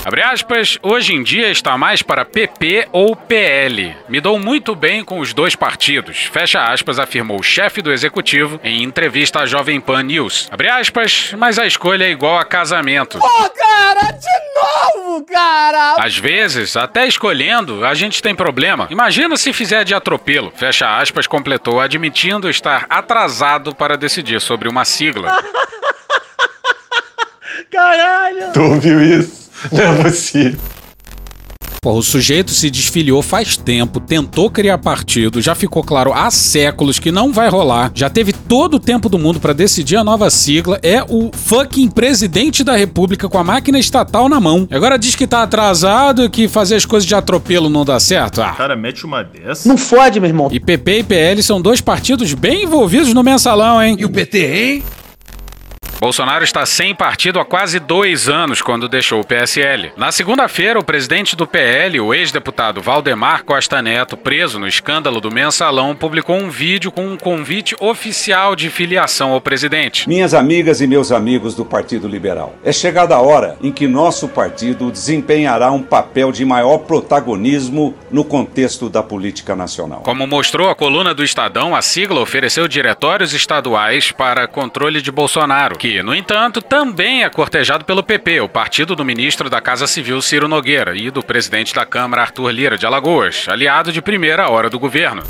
Abre 0.04 0.20
aspas, 0.20 0.78
hoje 0.82 1.14
em 1.14 1.22
dia 1.22 1.48
está 1.48 1.78
mais 1.78 2.02
para 2.02 2.24
PP 2.24 2.88
ou 2.90 3.14
PL. 3.14 3.96
Me 4.08 4.20
dou 4.20 4.36
muito 4.36 4.74
bem 4.74 5.04
com 5.04 5.20
os 5.20 5.32
dois 5.32 5.54
partidos. 5.54 6.24
Fecha 6.24 6.64
aspas, 6.64 6.98
afirmou 6.98 7.38
o 7.38 7.42
chefe 7.42 7.80
do 7.80 7.92
executivo 7.92 8.60
em 8.64 8.82
entrevista 8.82 9.38
à 9.40 9.46
Jovem 9.46 9.80
Pan 9.80 10.02
News. 10.02 10.48
Abre 10.50 10.68
aspas, 10.68 11.32
mas 11.38 11.56
a 11.56 11.68
escolha 11.68 12.04
é 12.04 12.10
igual 12.10 12.36
a 12.36 12.44
casamento. 12.44 13.20
Pô, 13.20 13.50
cara, 13.50 14.10
de 14.10 14.26
novo, 14.98 15.24
cara! 15.24 15.94
Às 15.98 16.18
vezes, 16.18 16.76
até 16.76 17.06
escolhendo, 17.06 17.84
a 17.84 17.94
gente 17.94 18.20
tem 18.20 18.34
problema. 18.34 18.88
Imagina 18.90 19.36
se 19.36 19.52
fizer 19.52 19.84
de 19.84 19.94
atropelo. 19.94 20.52
Fecha 20.56 20.98
aspas, 20.98 21.28
completou, 21.28 21.80
admitindo 21.80 22.50
estar 22.50 22.86
atrasado 22.90 23.72
para 23.72 23.96
decidir 23.96 24.40
sobre 24.40 24.68
uma 24.68 24.84
sigla. 24.84 25.30
Caralho! 27.70 28.52
Tu 28.52 28.60
ouviu 28.60 29.00
isso? 29.00 29.41
Não 29.72 29.80
é 29.80 30.02
possível. 30.02 30.58
Pô, 31.84 31.94
o 31.94 32.02
sujeito 32.02 32.52
se 32.52 32.70
desfiliou 32.70 33.20
faz 33.22 33.56
tempo, 33.56 33.98
tentou 33.98 34.48
criar 34.48 34.78
partido, 34.78 35.42
já 35.42 35.52
ficou 35.52 35.82
claro 35.82 36.12
há 36.12 36.30
séculos 36.30 37.00
que 37.00 37.10
não 37.10 37.32
vai 37.32 37.48
rolar, 37.48 37.90
já 37.92 38.08
teve 38.08 38.32
todo 38.32 38.74
o 38.74 38.78
tempo 38.78 39.08
do 39.08 39.18
mundo 39.18 39.40
pra 39.40 39.52
decidir 39.52 39.96
a 39.96 40.04
nova 40.04 40.30
sigla, 40.30 40.78
é 40.80 41.02
o 41.02 41.32
fucking 41.32 41.90
presidente 41.90 42.62
da 42.62 42.76
república 42.76 43.28
com 43.28 43.36
a 43.36 43.42
máquina 43.42 43.80
estatal 43.80 44.28
na 44.28 44.38
mão. 44.38 44.68
Agora 44.70 44.96
diz 44.96 45.16
que 45.16 45.26
tá 45.26 45.42
atrasado, 45.42 46.30
que 46.30 46.46
fazer 46.46 46.76
as 46.76 46.86
coisas 46.86 47.04
de 47.04 47.16
atropelo 47.16 47.68
não 47.68 47.84
dá 47.84 47.98
certo. 47.98 48.40
Ah. 48.40 48.52
Cara, 48.52 48.76
mete 48.76 49.04
uma 49.04 49.24
dessa. 49.24 49.68
Não 49.68 49.76
fode, 49.76 50.20
meu 50.20 50.28
irmão. 50.28 50.50
E 50.52 50.60
PP 50.60 51.00
e 51.00 51.02
PL 51.02 51.42
são 51.42 51.60
dois 51.60 51.80
partidos 51.80 52.32
bem 52.32 52.62
envolvidos 52.62 53.12
no 53.12 53.24
mensalão, 53.24 53.82
hein? 53.82 53.96
E 53.98 54.04
o 54.04 54.08
PT, 54.08 54.38
hein? 54.38 54.84
Bolsonaro 56.02 56.42
está 56.42 56.66
sem 56.66 56.92
partido 56.96 57.38
há 57.38 57.44
quase 57.44 57.78
dois 57.78 58.28
anos 58.28 58.60
quando 58.60 58.88
deixou 58.88 59.20
o 59.20 59.24
PSL. 59.24 59.92
Na 59.96 60.10
segunda-feira, 60.10 60.76
o 60.76 60.82
presidente 60.82 61.36
do 61.36 61.46
PL, 61.46 62.00
o 62.00 62.12
ex-deputado 62.12 62.82
Valdemar 62.82 63.44
Costa 63.44 63.80
Neto, 63.80 64.16
preso 64.16 64.58
no 64.58 64.66
escândalo 64.66 65.20
do 65.20 65.30
mensalão, 65.30 65.94
publicou 65.94 66.34
um 66.34 66.50
vídeo 66.50 66.90
com 66.90 67.06
um 67.06 67.16
convite 67.16 67.76
oficial 67.78 68.56
de 68.56 68.68
filiação 68.68 69.30
ao 69.30 69.40
presidente. 69.40 70.08
Minhas 70.08 70.34
amigas 70.34 70.80
e 70.80 70.88
meus 70.88 71.12
amigos 71.12 71.54
do 71.54 71.64
Partido 71.64 72.08
Liberal, 72.08 72.56
é 72.64 72.72
chegada 72.72 73.14
a 73.14 73.20
hora 73.20 73.56
em 73.62 73.70
que 73.70 73.86
nosso 73.86 74.26
partido 74.26 74.90
desempenhará 74.90 75.70
um 75.70 75.84
papel 75.84 76.32
de 76.32 76.44
maior 76.44 76.78
protagonismo 76.78 77.94
no 78.10 78.24
contexto 78.24 78.88
da 78.90 79.04
política 79.04 79.54
nacional. 79.54 80.00
Como 80.00 80.26
mostrou 80.26 80.68
a 80.68 80.74
coluna 80.74 81.14
do 81.14 81.22
Estadão, 81.22 81.76
a 81.76 81.80
sigla 81.80 82.20
ofereceu 82.20 82.66
diretórios 82.66 83.32
estaduais 83.32 84.10
para 84.10 84.48
controle 84.48 85.00
de 85.00 85.12
Bolsonaro, 85.12 85.78
que, 85.78 85.91
no 86.00 86.14
entanto, 86.14 86.62
também 86.62 87.24
é 87.24 87.28
cortejado 87.28 87.84
pelo 87.84 88.04
PP, 88.04 88.40
o 88.40 88.48
partido 88.48 88.94
do 88.94 89.04
ministro 89.04 89.50
da 89.50 89.60
Casa 89.60 89.88
Civil 89.88 90.22
Ciro 90.22 90.46
Nogueira 90.46 90.96
e 90.96 91.10
do 91.10 91.24
presidente 91.24 91.74
da 91.74 91.84
Câmara 91.84 92.22
Arthur 92.22 92.52
Lira 92.52 92.78
de 92.78 92.86
Alagoas, 92.86 93.46
aliado 93.48 93.90
de 93.90 94.00
primeira 94.00 94.48
hora 94.48 94.70
do 94.70 94.78
governo. 94.78 95.24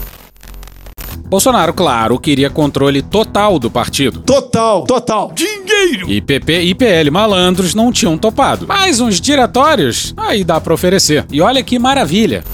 Bolsonaro, 1.26 1.72
claro, 1.72 2.20
queria 2.20 2.50
controle 2.50 3.00
total 3.00 3.58
do 3.58 3.70
partido. 3.70 4.20
Total, 4.20 4.84
total. 4.84 5.32
Dinheiro! 5.34 6.10
E 6.10 6.20
PP 6.20 6.60
e 6.64 6.74
PL 6.74 7.10
malandros 7.10 7.74
não 7.74 7.90
tinham 7.90 8.18
topado. 8.18 8.66
Mas 8.68 9.00
uns 9.00 9.18
diretórios, 9.18 10.12
aí 10.14 10.44
dá 10.44 10.60
pra 10.60 10.74
oferecer. 10.74 11.24
E 11.32 11.40
olha 11.40 11.62
que 11.62 11.78
maravilha. 11.78 12.44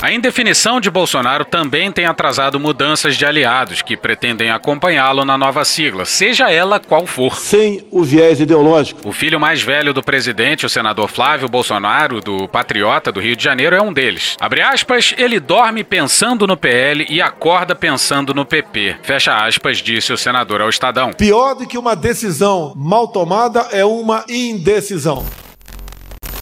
A 0.00 0.12
indefinição 0.12 0.80
de 0.80 0.92
Bolsonaro 0.92 1.44
também 1.44 1.90
tem 1.90 2.06
atrasado 2.06 2.60
mudanças 2.60 3.16
de 3.16 3.26
aliados 3.26 3.82
que 3.82 3.96
pretendem 3.96 4.48
acompanhá-lo 4.48 5.24
na 5.24 5.36
nova 5.36 5.64
sigla, 5.64 6.04
seja 6.04 6.48
ela 6.52 6.78
qual 6.78 7.04
for. 7.04 7.34
Sem 7.34 7.84
o 7.90 8.04
viés 8.04 8.40
ideológico. 8.40 9.08
O 9.08 9.12
filho 9.12 9.40
mais 9.40 9.60
velho 9.60 9.92
do 9.92 10.00
presidente, 10.00 10.64
o 10.64 10.68
senador 10.68 11.08
Flávio 11.08 11.48
Bolsonaro, 11.48 12.20
do 12.20 12.46
Patriota 12.46 13.10
do 13.10 13.18
Rio 13.18 13.34
de 13.34 13.42
Janeiro, 13.42 13.74
é 13.74 13.82
um 13.82 13.92
deles. 13.92 14.36
Abre 14.40 14.62
aspas, 14.62 15.16
ele 15.18 15.40
dorme 15.40 15.82
pensando 15.82 16.46
no 16.46 16.56
PL 16.56 17.04
e 17.10 17.20
acorda 17.20 17.74
pensando 17.74 18.32
no 18.32 18.46
PP. 18.46 18.98
Fecha 19.02 19.34
aspas, 19.34 19.78
disse 19.78 20.12
o 20.12 20.16
senador 20.16 20.60
ao 20.60 20.68
Estadão. 20.68 21.12
Pior 21.12 21.56
do 21.56 21.66
que 21.66 21.76
uma 21.76 21.96
decisão 21.96 22.72
mal 22.76 23.08
tomada 23.08 23.66
é 23.72 23.84
uma 23.84 24.24
indecisão. 24.28 25.26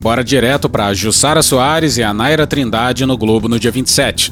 Bora 0.00 0.23
direto 0.23 0.69
para 0.69 0.93
Jussara 0.95 1.43
Soares 1.43 1.97
e 1.97 2.03
a 2.03 2.12
Naira 2.12 2.47
Trindade 2.47 3.07
no 3.07 3.17
Globo 3.17 3.49
no 3.49 3.59
dia 3.59 3.71
27. 3.71 4.31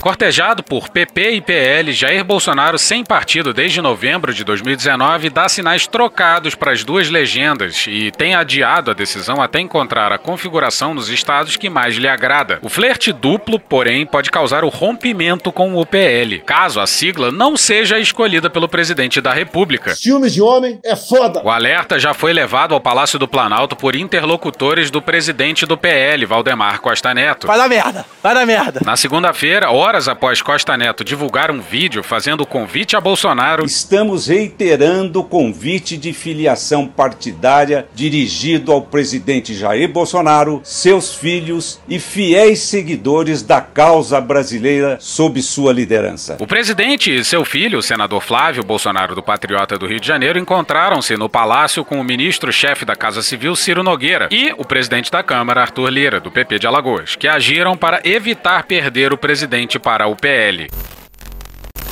Cortejado 0.00 0.62
por 0.62 0.88
PP 0.88 1.32
e 1.32 1.40
PL, 1.42 1.92
Jair 1.92 2.24
Bolsonaro, 2.24 2.78
sem 2.78 3.04
partido 3.04 3.52
desde 3.52 3.82
novembro 3.82 4.32
de 4.32 4.42
2019, 4.44 5.28
dá 5.28 5.46
sinais 5.46 5.86
trocados 5.86 6.54
para 6.54 6.72
as 6.72 6.82
duas 6.82 7.10
legendas 7.10 7.84
e 7.86 8.10
tem 8.10 8.34
adiado 8.34 8.90
a 8.90 8.94
decisão 8.94 9.42
até 9.42 9.60
encontrar 9.60 10.10
a 10.10 10.16
configuração 10.16 10.94
nos 10.94 11.10
estados 11.10 11.56
que 11.56 11.68
mais 11.68 11.96
lhe 11.96 12.08
agrada. 12.08 12.58
O 12.62 12.70
flerte 12.70 13.12
duplo, 13.12 13.60
porém, 13.60 14.06
pode 14.06 14.30
causar 14.30 14.64
o 14.64 14.70
rompimento 14.70 15.52
com 15.52 15.76
o 15.76 15.84
PL, 15.84 16.38
caso 16.46 16.80
a 16.80 16.86
sigla 16.86 17.30
não 17.30 17.54
seja 17.54 17.98
escolhida 17.98 18.48
pelo 18.48 18.70
presidente 18.70 19.20
da 19.20 19.34
República. 19.34 19.94
Ciúmes 19.94 20.32
de 20.32 20.40
homem 20.40 20.80
é 20.82 20.96
foda. 20.96 21.42
O 21.44 21.50
alerta 21.50 21.98
já 21.98 22.14
foi 22.14 22.32
levado 22.32 22.72
ao 22.72 22.80
Palácio 22.80 23.18
do 23.18 23.28
Planalto 23.28 23.76
por 23.76 23.94
interlocutores 23.94 24.90
do 24.90 25.02
presidente 25.02 25.66
do 25.66 25.76
PL, 25.76 26.24
Valdemar 26.24 26.80
Costa 26.80 27.12
Neto. 27.12 27.46
Vai 27.46 27.58
dar 27.58 27.68
merda, 27.68 28.06
vai 28.22 28.34
dar 28.34 28.46
merda. 28.46 28.80
Na 28.82 28.96
segunda-feira, 28.96 29.70
horas 29.90 30.06
após 30.06 30.40
Costa 30.40 30.76
Neto 30.76 31.02
divulgar 31.02 31.50
um 31.50 31.60
vídeo 31.60 32.00
fazendo 32.04 32.46
convite 32.46 32.94
a 32.94 33.00
Bolsonaro, 33.00 33.66
estamos 33.66 34.28
reiterando 34.28 35.18
o 35.18 35.24
convite 35.24 35.96
de 35.96 36.12
filiação 36.12 36.86
partidária 36.86 37.88
dirigido 37.92 38.70
ao 38.70 38.82
presidente 38.82 39.52
Jair 39.52 39.88
Bolsonaro, 39.88 40.60
seus 40.62 41.12
filhos 41.12 41.80
e 41.88 41.98
fiéis 41.98 42.60
seguidores 42.60 43.42
da 43.42 43.60
causa 43.60 44.20
brasileira 44.20 44.96
sob 45.00 45.42
sua 45.42 45.72
liderança. 45.72 46.36
O 46.38 46.46
presidente 46.46 47.12
e 47.12 47.24
seu 47.24 47.44
filho, 47.44 47.80
o 47.80 47.82
senador 47.82 48.22
Flávio 48.22 48.62
Bolsonaro 48.62 49.16
do 49.16 49.22
Patriota 49.24 49.76
do 49.76 49.88
Rio 49.88 49.98
de 49.98 50.06
Janeiro, 50.06 50.38
encontraram-se 50.38 51.16
no 51.16 51.28
palácio 51.28 51.84
com 51.84 52.00
o 52.00 52.04
ministro-chefe 52.04 52.84
da 52.84 52.94
Casa 52.94 53.22
Civil, 53.22 53.56
Ciro 53.56 53.82
Nogueira, 53.82 54.28
e 54.30 54.54
o 54.56 54.64
presidente 54.64 55.10
da 55.10 55.24
Câmara, 55.24 55.62
Arthur 55.62 55.90
Lira, 55.90 56.20
do 56.20 56.30
PP 56.30 56.60
de 56.60 56.68
Alagoas, 56.68 57.16
que 57.16 57.26
agiram 57.26 57.76
para 57.76 58.00
evitar 58.04 58.62
perder 58.62 59.12
o 59.12 59.18
presidente 59.18 59.79
para 59.80 60.06
o 60.06 60.14
PL. 60.14 60.68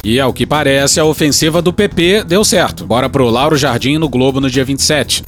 E 0.04 0.20
ao 0.20 0.32
que 0.32 0.46
parece, 0.46 1.00
a 1.00 1.04
ofensiva 1.04 1.60
do 1.60 1.72
PP 1.72 2.24
deu 2.24 2.44
certo. 2.44 2.86
Bora 2.86 3.08
pro 3.08 3.28
Lauro 3.28 3.56
Jardim 3.56 3.98
no 3.98 4.08
Globo 4.08 4.40
no 4.40 4.48
dia 4.48 4.64
27. 4.64 5.24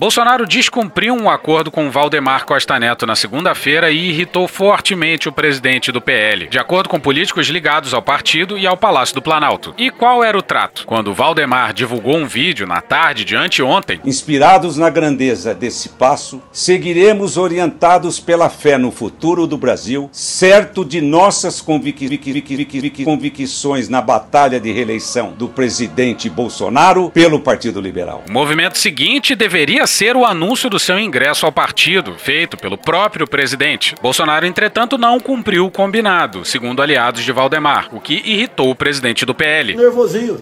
Bolsonaro 0.00 0.46
descumpriu 0.46 1.14
um 1.14 1.28
acordo 1.28 1.70
com 1.70 1.90
Valdemar 1.90 2.46
Costa 2.46 2.78
Neto 2.80 3.04
na 3.04 3.14
segunda-feira 3.14 3.90
e 3.90 4.08
irritou 4.08 4.48
fortemente 4.48 5.28
o 5.28 5.32
presidente 5.32 5.92
do 5.92 6.00
PL, 6.00 6.46
de 6.46 6.58
acordo 6.58 6.88
com 6.88 6.98
políticos 6.98 7.48
ligados 7.48 7.92
ao 7.92 8.00
partido 8.00 8.56
e 8.56 8.66
ao 8.66 8.78
Palácio 8.78 9.14
do 9.14 9.20
Planalto. 9.20 9.74
E 9.76 9.90
qual 9.90 10.24
era 10.24 10.38
o 10.38 10.42
trato? 10.42 10.86
Quando 10.86 11.12
Valdemar 11.12 11.74
divulgou 11.74 12.16
um 12.16 12.26
vídeo 12.26 12.66
na 12.66 12.80
tarde 12.80 13.26
de 13.26 13.36
anteontem, 13.36 14.00
inspirados 14.02 14.78
na 14.78 14.88
grandeza 14.88 15.54
desse 15.54 15.90
passo, 15.90 16.42
seguiremos 16.50 17.36
orientados 17.36 18.18
pela 18.18 18.48
fé 18.48 18.78
no 18.78 18.90
futuro 18.90 19.46
do 19.46 19.58
Brasil, 19.58 20.08
certo 20.14 20.82
de 20.82 21.02
nossas 21.02 21.60
convic 21.60 22.08
convic 22.08 23.04
convicções 23.04 23.90
na 23.90 24.00
batalha 24.00 24.58
de 24.58 24.72
reeleição 24.72 25.34
do 25.34 25.46
presidente 25.46 26.30
Bolsonaro 26.30 27.10
pelo 27.10 27.38
Partido 27.38 27.82
Liberal. 27.82 28.24
O 28.26 28.32
movimento 28.32 28.78
seguinte 28.78 29.34
deveria 29.34 29.89
ser 29.90 30.16
o 30.16 30.24
anúncio 30.24 30.70
do 30.70 30.78
seu 30.78 30.98
ingresso 30.98 31.44
ao 31.44 31.52
partido, 31.52 32.14
feito 32.16 32.56
pelo 32.56 32.78
próprio 32.78 33.26
presidente. 33.26 33.94
Bolsonaro, 34.00 34.46
entretanto, 34.46 34.96
não 34.96 35.18
cumpriu 35.18 35.66
o 35.66 35.70
combinado, 35.70 36.44
segundo 36.44 36.80
aliados 36.80 37.22
de 37.22 37.32
Valdemar, 37.32 37.88
o 37.92 38.00
que 38.00 38.14
irritou 38.24 38.70
o 38.70 38.74
presidente 38.74 39.26
do 39.26 39.34
PL. 39.34 39.74
Nervosinho. 39.74 40.40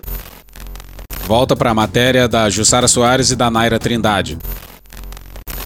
Volta 1.24 1.56
para 1.56 1.70
a 1.70 1.74
matéria 1.74 2.28
da 2.28 2.48
Jussara 2.48 2.86
Soares 2.86 3.30
e 3.30 3.36
da 3.36 3.50
Naira 3.50 3.78
Trindade. 3.78 4.38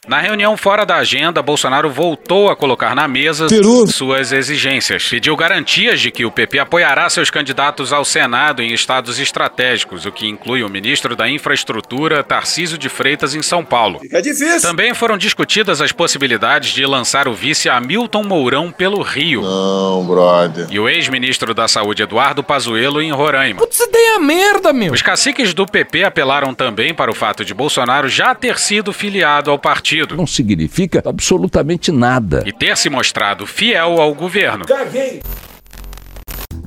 Na 0.09 0.19
reunião 0.19 0.57
fora 0.57 0.85
da 0.85 0.97
agenda, 0.97 1.41
Bolsonaro 1.41 1.89
voltou 1.89 2.51
a 2.51 2.57
colocar 2.57 2.93
na 2.93 3.07
mesa 3.07 3.47
Peru. 3.47 3.87
suas 3.87 4.33
exigências. 4.33 5.09
Pediu 5.09 5.37
garantias 5.37 6.01
de 6.01 6.11
que 6.11 6.25
o 6.25 6.31
PP 6.31 6.59
apoiará 6.59 7.09
seus 7.09 7.31
candidatos 7.31 7.93
ao 7.93 8.05
Senado 8.05 8.61
em 8.61 8.73
estados 8.73 9.21
estratégicos, 9.21 10.05
o 10.05 10.11
que 10.11 10.27
inclui 10.27 10.65
o 10.65 10.69
ministro 10.69 11.15
da 11.15 11.31
Infraestrutura, 11.31 12.25
Tarcísio 12.25 12.77
de 12.77 12.89
Freitas, 12.89 13.37
em 13.37 13.43
São 13.43 13.65
Paulo. 13.65 14.01
Fica 14.01 14.21
difícil. 14.21 14.61
Também 14.61 14.93
foram 14.93 15.17
discutidas 15.17 15.81
as 15.81 15.93
possibilidades 15.93 16.71
de 16.73 16.85
lançar 16.85 17.29
o 17.29 17.33
vice 17.33 17.69
Hamilton 17.69 18.25
Mourão 18.25 18.73
pelo 18.73 19.03
Rio. 19.03 19.43
Não, 19.43 20.05
brother. 20.05 20.67
E 20.69 20.81
o 20.81 20.89
ex-ministro 20.89 21.55
da 21.55 21.69
Saúde, 21.69 22.03
Eduardo 22.03 22.43
Pazuello, 22.43 23.01
em 23.01 23.13
Roraima. 23.13 23.61
Putz, 23.61 23.79
ideia 23.79 24.19
merda, 24.19 24.73
meu. 24.73 24.93
Os 24.93 25.01
caciques 25.01 25.55
do 25.55 25.65
PP 25.65 26.03
apelaram 26.03 26.53
também 26.53 26.93
para 26.93 27.09
o 27.09 27.15
fato 27.15 27.45
de 27.45 27.55
Bolsonaro 27.55 28.09
já 28.09 28.35
ter 28.35 28.59
sido 28.59 28.93
filiado 28.93 29.49
ao 29.49 29.61
partido 29.61 29.92
não 30.17 30.27
significa 30.27 31.03
absolutamente 31.05 31.91
nada. 31.93 32.43
e 32.47 32.53
ter 32.53 32.77
se 32.77 32.89
mostrado 32.89 33.47
fiel 33.47 34.01
ao 34.01 34.15
governo. 34.15 34.65
Caguei. 34.65 35.23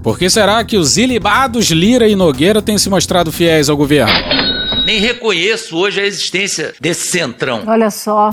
Por 0.04 0.20
que 0.20 0.30
será 0.30 0.64
que 0.64 0.78
os 0.78 0.98
ilibados 0.98 1.72
Lira 1.72 2.08
e 2.08 2.16
Nogueira 2.16 2.62
têm 2.62 2.78
se 2.78 2.90
mostrado 2.90 3.32
fiéis 3.32 3.70
ao 3.70 3.78
governo? 3.78 4.14
Nem 4.86 5.00
reconheço 5.00 5.76
hoje 5.76 6.00
a 6.00 6.06
existência 6.06 6.74
desse 6.80 7.08
centrão. 7.08 7.64
Olha 7.66 7.90
só. 7.90 8.32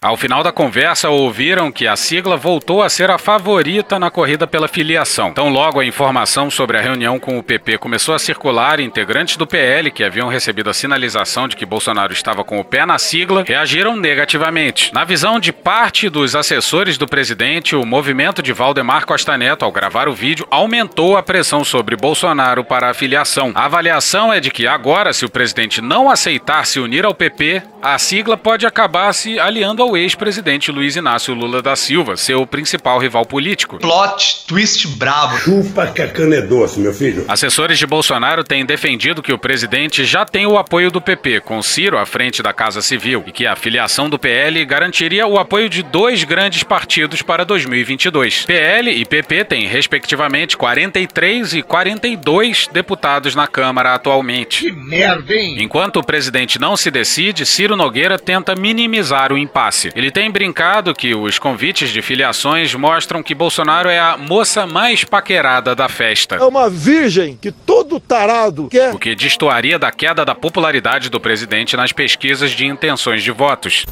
Ao 0.00 0.16
final 0.16 0.44
da 0.44 0.52
conversa, 0.52 1.08
ouviram 1.08 1.72
que 1.72 1.84
a 1.84 1.96
sigla 1.96 2.36
voltou 2.36 2.84
a 2.84 2.88
ser 2.88 3.10
a 3.10 3.18
favorita 3.18 3.98
na 3.98 4.12
corrida 4.12 4.46
pela 4.46 4.68
filiação. 4.68 5.30
Então, 5.30 5.48
logo 5.48 5.80
a 5.80 5.84
informação 5.84 6.48
sobre 6.48 6.78
a 6.78 6.80
reunião 6.80 7.18
com 7.18 7.36
o 7.36 7.42
PP 7.42 7.78
começou 7.78 8.14
a 8.14 8.18
circular, 8.18 8.78
integrantes 8.78 9.36
do 9.36 9.44
PL, 9.44 9.90
que 9.90 10.04
haviam 10.04 10.28
recebido 10.28 10.70
a 10.70 10.74
sinalização 10.74 11.48
de 11.48 11.56
que 11.56 11.66
Bolsonaro 11.66 12.12
estava 12.12 12.44
com 12.44 12.60
o 12.60 12.64
pé 12.64 12.86
na 12.86 12.96
sigla, 12.96 13.42
reagiram 13.44 13.96
negativamente. 13.96 14.94
Na 14.94 15.02
visão 15.02 15.40
de 15.40 15.52
parte 15.52 16.08
dos 16.08 16.36
assessores 16.36 16.96
do 16.96 17.08
presidente, 17.08 17.74
o 17.74 17.84
movimento 17.84 18.40
de 18.40 18.52
Valdemar 18.52 19.04
Costa 19.04 19.36
Neto, 19.36 19.64
ao 19.64 19.72
gravar 19.72 20.06
o 20.06 20.14
vídeo, 20.14 20.46
aumentou 20.48 21.16
a 21.16 21.24
pressão 21.24 21.64
sobre 21.64 21.96
Bolsonaro 21.96 22.62
para 22.62 22.88
a 22.88 22.94
filiação. 22.94 23.50
A 23.52 23.64
avaliação 23.64 24.32
é 24.32 24.38
de 24.38 24.52
que 24.52 24.64
agora, 24.64 25.12
se 25.12 25.24
o 25.24 25.30
presidente 25.30 25.80
não 25.80 26.08
aceitar 26.08 26.64
se 26.66 26.78
unir 26.78 27.04
ao 27.04 27.14
PP, 27.14 27.62
a 27.82 27.98
sigla 27.98 28.36
pode 28.36 28.64
acabar 28.64 29.12
se 29.12 29.40
aliando 29.40 29.82
ao 29.82 29.87
ex-presidente 29.96 30.70
Luiz 30.70 30.96
Inácio 30.96 31.34
Lula 31.34 31.62
da 31.62 31.76
Silva, 31.76 32.16
seu 32.16 32.46
principal 32.46 32.98
rival 32.98 33.24
político. 33.24 33.78
Plot 33.78 34.46
twist 34.46 34.86
bravo. 34.96 35.38
Chupa 35.38 35.86
que 35.86 36.02
a 36.02 36.08
cana 36.08 36.36
é 36.36 36.42
doce, 36.42 36.80
meu 36.80 36.92
filho. 36.92 37.24
Assessores 37.28 37.78
de 37.78 37.86
Bolsonaro 37.86 38.42
têm 38.42 38.64
defendido 38.64 39.22
que 39.22 39.32
o 39.32 39.38
presidente 39.38 40.04
já 40.04 40.24
tem 40.24 40.46
o 40.46 40.58
apoio 40.58 40.90
do 40.90 41.00
PP, 41.00 41.40
com 41.40 41.62
Ciro 41.62 41.98
à 41.98 42.04
frente 42.04 42.42
da 42.42 42.52
Casa 42.52 42.82
Civil, 42.82 43.24
e 43.26 43.32
que 43.32 43.46
a 43.46 43.54
filiação 43.56 44.10
do 44.10 44.18
PL 44.18 44.64
garantiria 44.64 45.26
o 45.26 45.38
apoio 45.38 45.68
de 45.68 45.82
dois 45.82 46.24
grandes 46.24 46.62
partidos 46.62 47.22
para 47.22 47.44
2022. 47.44 48.44
PL 48.46 48.90
e 48.90 49.04
PP 49.04 49.44
têm, 49.44 49.66
respectivamente, 49.66 50.56
43 50.56 51.54
e 51.54 51.62
42 51.62 52.68
deputados 52.72 53.34
na 53.34 53.46
Câmara 53.46 53.94
atualmente. 53.94 54.64
Que 54.64 54.72
merda, 54.72 55.32
hein? 55.32 55.56
Enquanto 55.62 55.98
o 55.98 56.04
presidente 56.04 56.58
não 56.58 56.76
se 56.76 56.90
decide, 56.90 57.46
Ciro 57.46 57.76
Nogueira 57.76 58.18
tenta 58.18 58.54
minimizar 58.54 59.32
o 59.32 59.38
impasse. 59.38 59.77
Ele 59.94 60.10
tem 60.10 60.30
brincado 60.30 60.94
que 60.94 61.14
os 61.14 61.38
convites 61.38 61.90
de 61.90 62.02
filiações 62.02 62.74
mostram 62.74 63.22
que 63.22 63.34
Bolsonaro 63.34 63.88
é 63.88 63.98
a 63.98 64.16
moça 64.16 64.66
mais 64.66 65.04
paquerada 65.04 65.74
da 65.74 65.88
festa. 65.88 66.36
É 66.36 66.44
uma 66.44 66.68
virgem 66.68 67.38
que 67.40 67.52
todo 67.52 68.00
tarado 68.00 68.68
quer. 68.68 68.94
O 68.94 68.98
que 68.98 69.14
destoaria 69.14 69.78
da 69.78 69.90
queda 69.90 70.24
da 70.24 70.34
popularidade 70.34 71.08
do 71.08 71.20
presidente 71.20 71.76
nas 71.76 71.92
pesquisas 71.92 72.50
de 72.50 72.66
intenções 72.66 73.22
de 73.22 73.30
votos. 73.30 73.86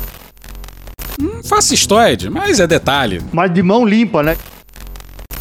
Hum, 1.21 1.43
fascistoide, 1.43 2.29
mas 2.29 2.61
é 2.61 2.67
detalhe. 2.67 3.23
Mas 3.33 3.53
de 3.53 3.63
mão 3.63 3.87
limpa, 3.87 4.23
né? 4.23 4.37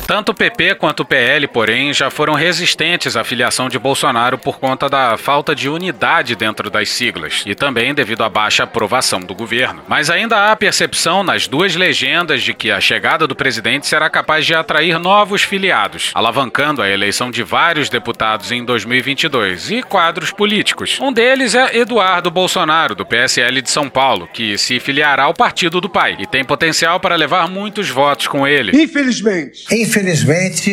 Tanto 0.08 0.34
o 0.34 0.36
PP 0.36 0.76
quanto 0.76 1.00
o 1.00 1.06
PL, 1.06 1.48
porém, 1.48 1.92
já 1.92 2.12
foram 2.12 2.36
resistentes 2.36 3.18
à 3.18 3.24
filiação 3.24 3.68
de 3.68 3.80
Bolsonaro 3.80 4.38
por 4.38 4.60
conta 4.60 4.88
da 4.88 5.18
falta 5.18 5.56
de 5.56 5.68
unidade 5.68 6.36
dentro 6.36 6.70
das 6.70 6.90
siglas 6.90 7.42
e 7.44 7.56
também 7.56 7.92
devido 7.92 8.24
à 8.24 8.30
baixa 8.30 8.64
aprovação 8.64 9.20
do 9.20 9.34
governo. 9.34 9.82
Mas 9.88 10.12
ainda 10.12 10.52
há 10.52 10.56
percepção 10.56 11.24
nas 11.24 11.48
duas 11.48 11.76
legendas 11.76 12.44
de 12.44 12.54
que 12.54 12.70
a 12.70 12.80
chegada 12.80 13.26
do 13.26 13.36
presidente 13.36 13.88
será 13.88 14.08
capaz 14.08 14.46
de 14.46 14.54
atrair 14.54 15.00
novos 15.00 15.42
filiados, 15.42 16.12
alavancando 16.14 16.84
a 16.84 16.90
eleição 16.90 17.32
de 17.32 17.42
vários 17.42 17.90
deputados 17.90 18.52
em 18.52 18.64
2022 18.64 19.72
e 19.72 19.82
quadros 19.82 20.30
políticos. 20.30 21.00
Um 21.02 21.12
deles 21.12 21.56
é 21.56 21.80
Eduardo 21.80 22.30
Bolsonaro, 22.30 22.94
do 22.94 23.08
PSL 23.08 23.60
de 23.60 23.72
São 23.72 23.90
Paulo, 23.90 24.30
que 24.32 24.56
se 24.56 24.80
filiará 24.80 25.24
ao 25.24 25.34
partido 25.34 25.82
do 25.82 25.90
pai 25.90 26.16
e 26.20 26.28
tem 26.28 26.46
potencial 26.46 27.00
para 27.00 27.16
levar 27.16 27.50
muitos 27.50 27.90
votos 27.90 28.28
com 28.28 28.48
ele. 28.48 28.72
Infelizmente. 28.80 29.66
Infelizmente. 29.72 29.95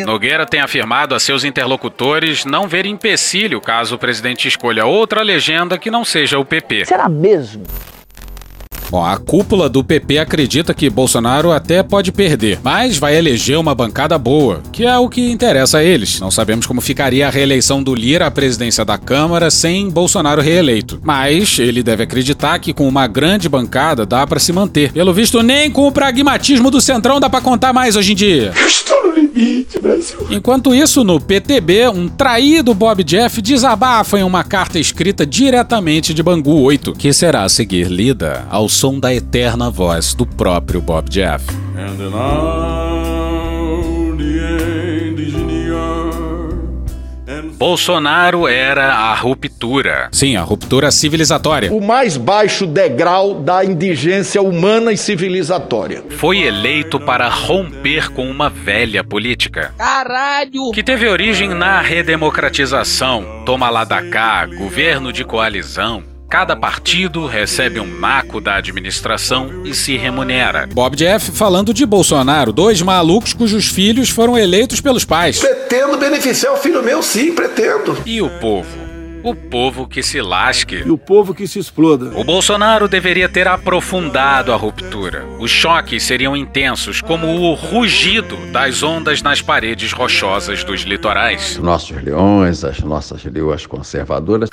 Nogueira 0.04 0.44
tem 0.44 0.60
afirmado 0.60 1.14
a 1.14 1.20
seus 1.20 1.44
interlocutores 1.44 2.44
não 2.44 2.66
ver 2.66 2.86
empecilho 2.86 3.60
caso 3.60 3.94
o 3.94 3.98
presidente 3.98 4.48
escolha 4.48 4.84
outra 4.84 5.22
legenda 5.22 5.78
que 5.78 5.90
não 5.90 6.04
seja 6.04 6.38
o 6.38 6.44
PP. 6.44 6.86
Será 6.86 7.08
mesmo? 7.08 7.62
Bom, 8.92 9.02
a 9.02 9.16
cúpula 9.16 9.70
do 9.70 9.82
PP 9.82 10.18
acredita 10.18 10.74
que 10.74 10.90
Bolsonaro 10.90 11.50
até 11.50 11.82
pode 11.82 12.12
perder, 12.12 12.58
mas 12.62 12.98
vai 12.98 13.16
eleger 13.16 13.58
uma 13.58 13.74
bancada 13.74 14.18
boa, 14.18 14.60
que 14.70 14.84
é 14.84 14.98
o 14.98 15.08
que 15.08 15.30
interessa 15.30 15.78
a 15.78 15.82
eles. 15.82 16.20
Não 16.20 16.30
sabemos 16.30 16.66
como 16.66 16.82
ficaria 16.82 17.26
a 17.26 17.30
reeleição 17.30 17.82
do 17.82 17.94
Lira 17.94 18.26
à 18.26 18.30
presidência 18.30 18.84
da 18.84 18.98
Câmara 18.98 19.50
sem 19.50 19.88
Bolsonaro 19.88 20.42
reeleito, 20.42 21.00
mas 21.02 21.58
ele 21.58 21.82
deve 21.82 22.02
acreditar 22.02 22.58
que 22.58 22.74
com 22.74 22.86
uma 22.86 23.06
grande 23.06 23.48
bancada 23.48 24.04
dá 24.04 24.26
para 24.26 24.38
se 24.38 24.52
manter. 24.52 24.92
Pelo 24.92 25.14
visto, 25.14 25.42
nem 25.42 25.70
com 25.70 25.88
o 25.88 25.92
pragmatismo 25.92 26.70
do 26.70 26.78
Centrão 26.78 27.18
dá 27.18 27.30
para 27.30 27.40
contar 27.40 27.72
mais 27.72 27.96
hoje 27.96 28.12
em 28.12 28.16
dia. 28.16 28.52
Estou 28.66 29.01
o 29.12 29.14
limite, 29.14 29.78
Brasil. 29.80 30.18
Enquanto 30.30 30.74
isso, 30.74 31.04
no 31.04 31.20
PTB, 31.20 31.88
um 31.88 32.08
traído 32.08 32.74
Bob 32.74 33.04
Jeff 33.04 33.40
desabafa 33.40 34.18
em 34.18 34.22
uma 34.22 34.42
carta 34.44 34.78
escrita 34.78 35.26
diretamente 35.26 36.14
de 36.14 36.22
Bangu 36.22 36.60
8, 36.62 36.92
que 36.94 37.12
será 37.12 37.44
a 37.44 37.48
seguir 37.48 37.88
lida 37.88 38.46
ao 38.50 38.68
som 38.68 38.98
da 38.98 39.14
eterna 39.14 39.70
voz 39.70 40.14
do 40.14 40.26
próprio 40.26 40.80
Bob 40.80 41.08
Jeff. 41.08 41.44
And 41.76 42.91
Bolsonaro 47.62 48.48
era 48.48 48.92
a 48.92 49.14
ruptura. 49.14 50.08
Sim, 50.10 50.34
a 50.34 50.42
ruptura 50.42 50.90
civilizatória. 50.90 51.72
O 51.72 51.80
mais 51.80 52.16
baixo 52.16 52.66
degrau 52.66 53.34
da 53.34 53.64
indigência 53.64 54.42
humana 54.42 54.92
e 54.92 54.96
civilizatória. 54.96 56.02
Foi 56.10 56.40
eleito 56.40 56.98
para 56.98 57.28
romper 57.28 58.10
com 58.10 58.28
uma 58.28 58.50
velha 58.50 59.04
política. 59.04 59.72
Caralho! 59.78 60.72
Que 60.74 60.82
teve 60.82 61.06
origem 61.06 61.50
na 61.50 61.80
redemocratização, 61.80 63.44
toma 63.46 63.70
lá 63.70 63.84
da 63.84 64.02
cá, 64.10 64.44
governo 64.44 65.12
de 65.12 65.24
coalizão. 65.24 66.11
Cada 66.32 66.56
partido 66.56 67.26
recebe 67.26 67.78
um 67.78 67.84
naco 67.86 68.40
da 68.40 68.54
administração 68.54 69.66
e 69.66 69.74
se 69.74 69.98
remunera. 69.98 70.66
Bob 70.66 70.96
Jeff 70.96 71.30
falando 71.30 71.74
de 71.74 71.84
Bolsonaro, 71.84 72.54
dois 72.54 72.80
malucos 72.80 73.34
cujos 73.34 73.66
filhos 73.66 74.08
foram 74.08 74.38
eleitos 74.38 74.80
pelos 74.80 75.04
pais. 75.04 75.40
Pretendo 75.40 75.98
beneficiar 75.98 76.54
o 76.54 76.56
filho 76.56 76.82
meu, 76.82 77.02
sim, 77.02 77.34
pretendo. 77.34 77.98
E 78.06 78.22
o 78.22 78.30
povo? 78.40 78.66
O 79.22 79.34
povo 79.34 79.86
que 79.86 80.02
se 80.02 80.22
lasque. 80.22 80.76
E 80.76 80.90
o 80.90 80.96
povo 80.96 81.34
que 81.34 81.46
se 81.46 81.58
exploda. 81.58 82.18
O 82.18 82.24
Bolsonaro 82.24 82.88
deveria 82.88 83.28
ter 83.28 83.46
aprofundado 83.46 84.54
a 84.54 84.56
ruptura. 84.56 85.26
Os 85.38 85.50
choques 85.50 86.02
seriam 86.02 86.34
intensos, 86.34 87.02
como 87.02 87.26
o 87.26 87.52
rugido 87.52 88.38
das 88.50 88.82
ondas 88.82 89.20
nas 89.20 89.42
paredes 89.42 89.92
rochosas 89.92 90.64
dos 90.64 90.80
litorais. 90.80 91.58
Nossos 91.58 92.02
leões, 92.02 92.64
as 92.64 92.80
nossas 92.80 93.22
leoas 93.22 93.66
conservadoras. 93.66 94.48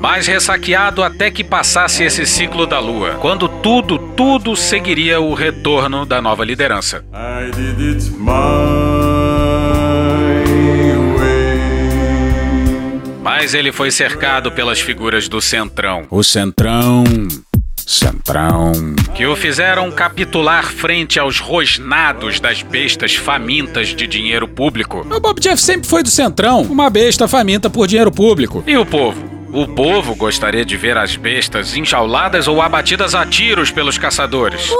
Mas 0.00 0.26
ressaqueado 0.26 1.02
até 1.02 1.30
que 1.30 1.42
passasse 1.42 2.02
esse 2.02 2.26
ciclo 2.26 2.66
da 2.66 2.78
lua, 2.78 3.12
quando 3.20 3.48
tudo, 3.48 3.98
tudo 3.98 4.54
seguiria 4.54 5.20
o 5.20 5.34
retorno 5.34 6.04
da 6.04 6.20
nova 6.20 6.44
liderança. 6.44 7.04
I 7.12 7.50
did 7.50 7.80
it 7.80 8.10
my 8.18 8.34
way. 11.18 11.54
Mas 13.22 13.54
ele 13.54 13.72
foi 13.72 13.90
cercado 13.90 14.52
pelas 14.52 14.80
figuras 14.80 15.28
do 15.28 15.40
Centrão. 15.40 16.06
O 16.10 16.22
Centrão. 16.22 17.04
Centrão. 17.86 18.72
Que 19.14 19.26
o 19.26 19.36
fizeram 19.36 19.90
capitular 19.90 20.64
frente 20.64 21.18
aos 21.18 21.38
rosnados 21.38 22.40
das 22.40 22.62
bestas 22.62 23.14
famintas 23.14 23.88
de 23.88 24.06
dinheiro 24.06 24.48
público. 24.48 25.06
O 25.10 25.20
Bob 25.20 25.40
Jeff 25.40 25.60
sempre 25.60 25.88
foi 25.88 26.02
do 26.02 26.08
Centrão, 26.08 26.62
uma 26.62 26.88
besta 26.88 27.28
faminta 27.28 27.68
por 27.68 27.86
dinheiro 27.86 28.10
público. 28.10 28.64
E 28.66 28.76
o 28.76 28.86
povo? 28.86 29.33
O 29.56 29.68
povo 29.68 30.16
gostaria 30.16 30.64
de 30.64 30.76
ver 30.76 30.98
as 30.98 31.14
bestas 31.14 31.76
enjauladas 31.76 32.48
ou 32.48 32.60
abatidas 32.60 33.14
a 33.14 33.24
tiros 33.24 33.70
pelos 33.70 33.96
caçadores. 33.96 34.68
Uh, 34.68 34.74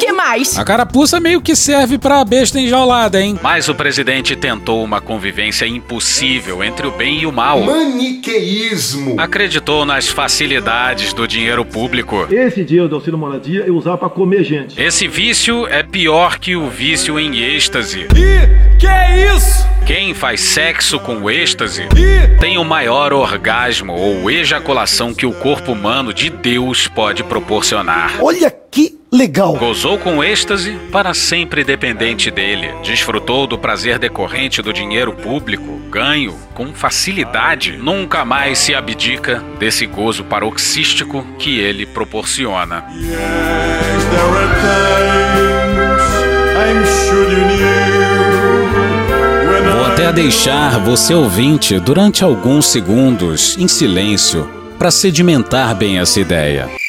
que 0.00 0.12
mais? 0.12 0.58
A 0.58 0.64
carapuça 0.64 1.20
meio 1.20 1.42
que 1.42 1.54
serve 1.54 1.98
pra 1.98 2.24
besta 2.24 2.58
enjaulada, 2.58 3.20
hein? 3.20 3.38
Mas 3.42 3.68
o 3.68 3.74
presidente 3.74 4.34
tentou 4.34 4.82
uma 4.82 5.00
convivência 5.00 5.66
impossível 5.66 6.64
entre 6.64 6.86
o 6.86 6.90
bem 6.90 7.20
e 7.20 7.26
o 7.26 7.32
mal. 7.32 7.60
Maniqueísmo. 7.60 9.20
Acreditou 9.20 9.84
nas 9.84 10.08
facilidades 10.08 11.12
do 11.12 11.28
dinheiro 11.28 11.64
público. 11.64 12.26
Esse 12.30 12.64
dinheiro 12.64 12.88
do 12.88 12.96
auxílio 12.96 13.18
moradia 13.18 13.64
eu 13.66 13.76
usava 13.76 13.98
pra 13.98 14.08
comer 14.08 14.42
gente. 14.42 14.80
Esse 14.80 15.06
vício 15.06 15.66
é 15.66 15.82
pior 15.82 16.38
que 16.38 16.56
o 16.56 16.70
vício 16.70 17.18
em 17.18 17.38
êxtase. 17.38 18.06
Ih, 18.14 18.78
que 18.78 18.86
é 18.86 19.34
isso? 19.34 19.68
Quem 19.86 20.14
faz 20.14 20.40
sexo 20.40 20.98
com 21.00 21.28
êxtase 21.30 21.88
tem 22.40 22.56
o 22.56 22.64
maior 22.64 23.12
orgasmo 23.12 23.92
ou 23.92 24.30
ejaculação 24.30 25.12
que 25.12 25.26
o 25.26 25.32
corpo 25.32 25.72
humano 25.72 26.14
de 26.14 26.30
Deus 26.30 26.88
pode 26.88 27.22
proporcionar. 27.24 28.14
Olha 28.20 28.50
que 28.50 28.99
legal. 29.10 29.54
Gozou 29.56 29.98
com 29.98 30.22
êxtase 30.22 30.78
para 30.92 31.12
sempre 31.12 31.64
dependente 31.64 32.30
dele. 32.30 32.72
Desfrutou 32.82 33.46
do 33.46 33.58
prazer 33.58 33.98
decorrente 33.98 34.62
do 34.62 34.72
dinheiro 34.72 35.12
público, 35.12 35.80
ganho 35.90 36.38
com 36.54 36.72
facilidade. 36.72 37.76
Nunca 37.76 38.24
mais 38.24 38.58
se 38.58 38.74
abdica 38.74 39.42
desse 39.58 39.86
gozo 39.86 40.24
paroxístico 40.24 41.26
que 41.38 41.58
ele 41.58 41.84
proporciona. 41.86 42.84
Yes, 42.94 43.10
there 44.10 44.22
are 44.36 44.48
times 44.60 46.02
I'm 46.56 46.84
sure 46.86 47.30
you 47.30 47.44
knew. 47.46 47.60
When 49.50 49.72
Vou 49.72 49.84
até 49.86 50.12
deixar 50.12 50.78
você 50.80 51.14
ouvinte 51.14 51.78
durante 51.80 52.22
alguns 52.22 52.66
segundos 52.66 53.56
em 53.58 53.66
silêncio 53.66 54.48
para 54.78 54.90
sedimentar 54.90 55.74
bem 55.74 55.98
essa 55.98 56.20
ideia. 56.20 56.79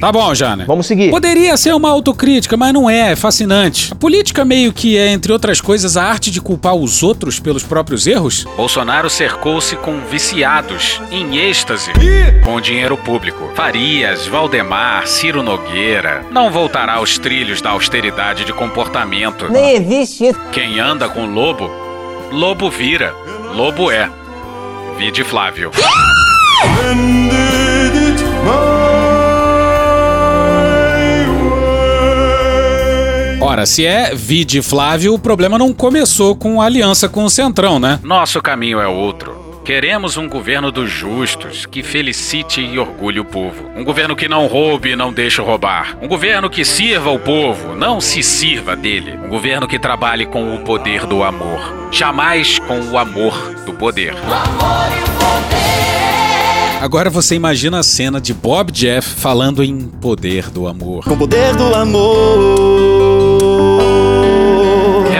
Tá 0.00 0.12
bom, 0.12 0.34
Jana. 0.34 0.64
Vamos 0.66 0.86
seguir. 0.86 1.10
Poderia 1.10 1.56
ser 1.56 1.74
uma 1.74 1.90
autocrítica, 1.90 2.56
mas 2.56 2.72
não 2.72 2.88
é, 2.88 3.12
é 3.12 3.16
fascinante. 3.16 3.92
A 3.92 3.96
política 3.96 4.44
meio 4.44 4.72
que 4.72 4.96
é, 4.96 5.08
entre 5.08 5.32
outras 5.32 5.60
coisas, 5.60 5.96
a 5.96 6.04
arte 6.04 6.30
de 6.30 6.40
culpar 6.40 6.74
os 6.74 7.02
outros 7.02 7.38
pelos 7.38 7.62
próprios 7.62 8.06
erros. 8.06 8.44
Bolsonaro 8.56 9.10
cercou-se 9.10 9.74
com 9.76 10.00
viciados, 10.00 11.00
em 11.10 11.36
êxtase, 11.36 11.90
com 12.44 12.60
dinheiro 12.60 12.96
público. 12.96 13.50
Farias, 13.54 14.26
Valdemar, 14.26 15.06
Ciro 15.06 15.42
Nogueira. 15.42 16.24
Não 16.30 16.50
voltará 16.50 16.94
aos 16.94 17.18
trilhos 17.18 17.60
da 17.60 17.70
austeridade 17.70 18.44
de 18.44 18.52
comportamento. 18.52 19.50
Nem 19.50 19.76
existe 19.76 20.28
isso. 20.28 20.40
Quem 20.52 20.78
anda 20.78 21.08
com 21.08 21.26
lobo, 21.26 21.70
lobo 22.30 22.70
vira, 22.70 23.12
lobo 23.54 23.90
é. 23.90 24.08
Vide 24.98 25.22
Flávio. 25.22 25.70
and 28.48 28.77
Ora, 33.48 33.64
se 33.64 33.86
é 33.86 34.14
vide 34.14 34.60
Flávio, 34.60 35.14
o 35.14 35.18
problema 35.18 35.56
não 35.56 35.72
começou 35.72 36.36
com 36.36 36.60
a 36.60 36.66
aliança 36.66 37.08
com 37.08 37.24
o 37.24 37.30
Centrão, 37.30 37.78
né? 37.78 37.98
Nosso 38.02 38.42
caminho 38.42 38.78
é 38.78 38.86
outro. 38.86 39.62
Queremos 39.64 40.18
um 40.18 40.28
governo 40.28 40.70
dos 40.70 40.90
justos, 40.90 41.64
que 41.64 41.82
felicite 41.82 42.60
e 42.60 42.78
orgulhe 42.78 43.18
o 43.20 43.24
povo. 43.24 43.70
Um 43.74 43.82
governo 43.82 44.14
que 44.14 44.28
não 44.28 44.46
roube 44.46 44.90
e 44.90 44.96
não 44.96 45.10
deixe 45.10 45.40
roubar. 45.40 45.96
Um 46.02 46.06
governo 46.06 46.50
que 46.50 46.62
sirva 46.62 47.10
o 47.10 47.18
povo, 47.18 47.74
não 47.74 48.02
se 48.02 48.22
sirva 48.22 48.76
dele. 48.76 49.18
Um 49.24 49.30
governo 49.30 49.66
que 49.66 49.78
trabalhe 49.78 50.26
com 50.26 50.54
o 50.54 50.58
poder 50.58 51.06
do 51.06 51.22
amor, 51.22 51.88
jamais 51.90 52.58
com 52.58 52.78
o 52.78 52.98
amor 52.98 53.32
do 53.64 53.72
poder. 53.72 54.12
Agora 56.82 57.08
você 57.08 57.34
imagina 57.34 57.78
a 57.78 57.82
cena 57.82 58.20
de 58.20 58.34
Bob 58.34 58.70
Jeff 58.70 59.08
falando 59.08 59.64
em 59.64 59.80
poder 59.80 60.50
do 60.50 60.68
amor. 60.68 61.04
Com 61.04 61.14
o 61.14 61.16
poder 61.16 61.56
do 61.56 61.74
amor. 61.74 62.87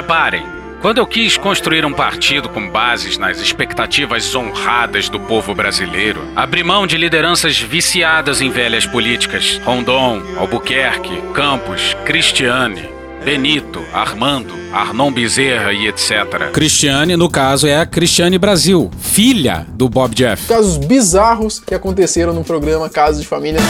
Reparem, 0.09 0.47
quando 0.81 0.97
eu 0.97 1.07
quis 1.07 1.37
construir 1.37 1.85
um 1.85 1.93
partido 1.93 2.49
com 2.49 2.67
bases 2.71 3.19
nas 3.19 3.41
expectativas 3.41 4.35
honradas 4.35 5.11
do 5.11 5.21
povo 5.21 5.55
brasileiro, 5.55 6.23
abri 6.35 6.65
mão 6.65 6.87
de 6.87 6.97
lideranças 6.97 7.61
viciadas 7.61 8.41
em 8.41 8.49
velhas 8.49 8.87
políticas. 8.87 9.61
Rondon, 9.67 10.23
Albuquerque, 10.39 11.21
Campos, 11.35 11.95
Cristiane, 12.07 12.89
Benito, 13.23 13.85
Armando, 13.93 14.55
Arnon 14.73 15.13
Bezerra 15.13 15.75
e 15.75 15.87
etc. 15.89 16.53
Cristiane, 16.55 17.15
no 17.15 17.29
caso, 17.29 17.67
é 17.67 17.79
a 17.79 17.85
Cristiane 17.85 18.39
Brasil, 18.39 18.91
filha 18.99 19.67
do 19.69 19.91
Bob 19.91 20.15
Jeff. 20.15 20.49
Casos 20.49 20.79
bizarros 20.79 21.61
que 21.61 21.75
aconteceram 21.75 22.33
no 22.33 22.43
programa 22.43 22.89
Casos 22.89 23.21
de 23.21 23.29
Família. 23.29 23.61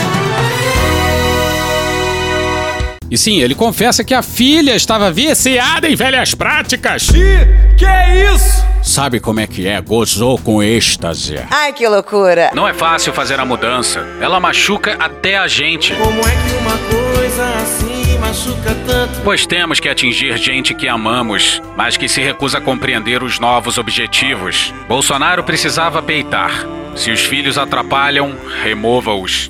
E 3.11 3.17
sim, 3.17 3.41
ele 3.41 3.55
confessa 3.55 4.03
que 4.03 4.13
a 4.13 4.21
filha 4.21 4.75
estava 4.75 5.11
viciada 5.11 5.89
em 5.89 5.95
velhas 5.95 6.35
práticas. 6.35 7.09
Ih, 7.09 7.75
que 7.77 7.85
é 7.85 8.33
isso? 8.33 8.63
Sabe 8.83 9.19
como 9.19 9.39
é 9.39 9.47
que 9.47 9.67
é? 9.67 9.81
Gozou 9.81 10.37
com 10.37 10.61
êxtase. 10.61 11.39
Ai, 11.49 11.73
que 11.73 11.87
loucura. 11.87 12.51
Não 12.53 12.67
é 12.67 12.73
fácil 12.73 13.11
fazer 13.11 13.39
a 13.39 13.45
mudança. 13.45 14.05
Ela 14.21 14.39
machuca 14.39 14.95
até 14.99 15.37
a 15.37 15.47
gente. 15.47 15.93
Como 15.95 16.19
é 16.19 16.23
que 16.23 16.55
uma 16.61 16.77
coisa 16.77 17.45
assim 17.61 18.17
machuca 18.19 18.75
tanto? 18.85 19.21
Pois 19.23 19.45
temos 19.45 19.79
que 19.79 19.89
atingir 19.89 20.37
gente 20.37 20.73
que 20.73 20.87
amamos, 20.87 21.61
mas 21.75 21.97
que 21.97 22.07
se 22.07 22.21
recusa 22.21 22.59
a 22.59 22.61
compreender 22.61 23.23
os 23.23 23.39
novos 23.39 23.77
objetivos. 23.77 24.73
Bolsonaro 24.87 25.43
precisava 25.43 26.01
peitar. 26.01 26.65
Se 26.95 27.11
os 27.11 27.21
filhos 27.21 27.57
atrapalham, 27.57 28.35
remova-os. 28.63 29.49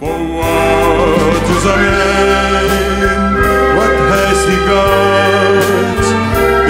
God. 4.70 6.00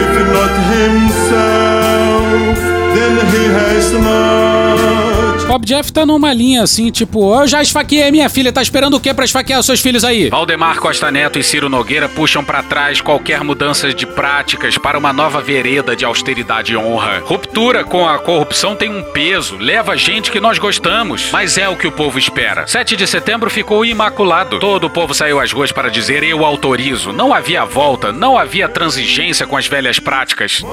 If 0.03 0.13
not 0.35 0.53
himself, 0.75 2.57
then 2.95 3.13
he 3.33 3.43
has 3.59 3.91
not. 3.93 5.08
Bob 5.49 5.65
Jeff 5.65 5.91
tá 5.91 6.05
numa 6.05 6.31
linha 6.31 6.62
assim, 6.62 6.91
tipo, 6.91 7.33
eu 7.33 7.47
já 7.47 7.59
esfaqueei 7.59 8.12
minha 8.12 8.29
filha, 8.29 8.53
tá 8.53 8.62
esperando 8.62 8.93
o 8.93 8.99
quê 8.99 9.15
pra 9.15 9.25
esfaquear 9.25 9.59
os 9.59 9.65
seus 9.65 9.81
filhos 9.81 10.05
aí? 10.05 10.29
Valdemar 10.29 10.77
Costa 10.77 11.09
Neto 11.09 11.39
e 11.39 11.43
Ciro 11.43 11.67
Nogueira 11.67 12.07
puxam 12.07 12.45
pra 12.45 12.62
trás 12.62 13.01
qualquer 13.01 13.43
mudança 13.43 13.91
de 13.91 14.05
práticas 14.05 14.77
para 14.77 14.95
uma 14.95 15.12
nova 15.12 15.41
vereda 15.41 15.95
de 15.95 16.05
austeridade 16.05 16.73
e 16.73 16.77
honra. 16.77 17.23
Ruptura 17.25 17.83
com 17.83 18.07
a 18.07 18.19
corrupção 18.19 18.75
tem 18.75 18.95
um 18.95 19.01
peso, 19.01 19.57
leva 19.57 19.97
gente 19.97 20.29
que 20.29 20.39
nós 20.39 20.59
gostamos, 20.59 21.31
mas 21.31 21.57
é 21.57 21.67
o 21.67 21.75
que 21.75 21.88
o 21.88 21.91
povo 21.91 22.19
espera. 22.19 22.67
7 22.67 22.95
de 22.95 23.07
setembro 23.07 23.49
ficou 23.49 23.83
imaculado. 23.83 24.59
Todo 24.59 24.85
o 24.85 24.89
povo 24.91 25.15
saiu 25.15 25.39
às 25.39 25.51
ruas 25.51 25.71
para 25.71 25.89
dizer 25.89 26.21
eu 26.21 26.45
autorizo. 26.45 27.12
Não 27.12 27.33
havia 27.33 27.65
volta, 27.65 28.12
não 28.12 28.38
havia 28.38 28.69
transigência 28.69 29.47
com 29.47 29.57
as 29.57 29.65
velhas 29.65 29.97
práticas. 29.97 30.63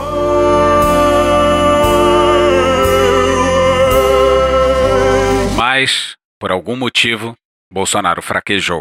Mas, 5.78 6.16
por 6.40 6.50
algum 6.50 6.74
motivo, 6.74 7.36
Bolsonaro 7.70 8.22
fraquejou. 8.22 8.80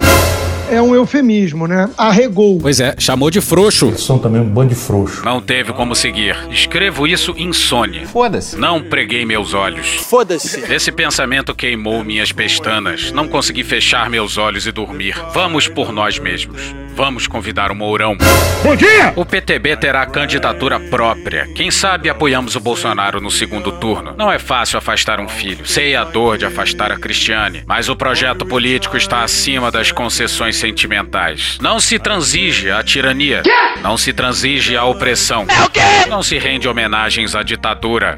É 0.70 0.82
um 0.82 0.96
eufemismo, 0.96 1.68
né? 1.68 1.90
Arregou. 1.98 2.58
Pois 2.60 2.80
é, 2.80 2.96
chamou 2.98 3.30
de 3.30 3.40
frouxo. 3.40 3.88
Eles 3.88 4.04
são 4.04 4.18
também 4.18 4.42
um 4.42 4.50
bando 4.50 4.70
de 4.70 4.76
frouxo. 4.76 5.24
Não 5.24 5.40
teve 5.40 5.72
como 5.74 5.96
seguir. 5.96 6.36
Escrevo 6.50 7.06
isso 7.06 7.36
insone. 7.38 8.06
Foda-se. 8.06 8.58
Não 8.58 8.82
preguei 8.82 9.26
meus 9.26 9.54
olhos. 9.54 9.88
Foda-se. 9.88 10.62
Esse 10.72 10.92
pensamento 10.92 11.54
queimou 11.54 12.04
minhas 12.04 12.32
pestanas. 12.32 13.12
Não 13.12 13.28
consegui 13.28 13.64
fechar 13.64 14.10
meus 14.10 14.38
olhos 14.38 14.66
e 14.66 14.72
dormir. 14.72 15.16
Vamos 15.34 15.68
por 15.68 15.92
nós 15.92 16.18
mesmos. 16.18 16.74
Vamos 16.96 17.28
convidar 17.28 17.72
o 17.72 17.76
Mourão. 17.76 18.18
Bom 18.64 18.74
dia! 18.74 19.12
O 19.18 19.26
PTB 19.26 19.76
terá 19.76 20.06
candidatura 20.06 20.80
própria. 20.80 21.46
Quem 21.54 21.70
sabe 21.70 22.10
apoiamos 22.10 22.56
o 22.56 22.60
Bolsonaro 22.62 23.20
no 23.20 23.30
segundo 23.30 23.74
turno. 23.74 24.16
Não 24.18 24.32
é 24.32 24.40
fácil 24.40 24.78
afastar 24.78 25.20
um 25.20 25.28
filho. 25.28 25.68
Sei 25.68 25.94
a 25.94 26.06
dor 26.06 26.38
de 26.38 26.46
afastar 26.46 26.94
a 26.94 26.98
Cristiane. 26.98 27.64
Mas 27.68 27.90
o 27.90 27.98
projeto 27.98 28.46
político 28.46 28.96
está 28.96 29.24
acima 29.24 29.70
das 29.70 29.92
concessões 29.92 30.55
sentimentais. 30.56 31.58
Não 31.62 31.80
se 31.80 32.00
transige 32.00 32.72
à 32.72 32.84
tirania. 32.84 33.44
Não 33.82 33.98
se 33.98 34.14
transige 34.14 34.76
à 34.76 34.84
opressão. 34.84 35.46
É? 35.74 36.08
Não 36.08 36.24
se 36.24 36.38
rende 36.38 36.68
homenagens 36.68 37.36
à 37.36 37.44
ditadura. 37.44 38.18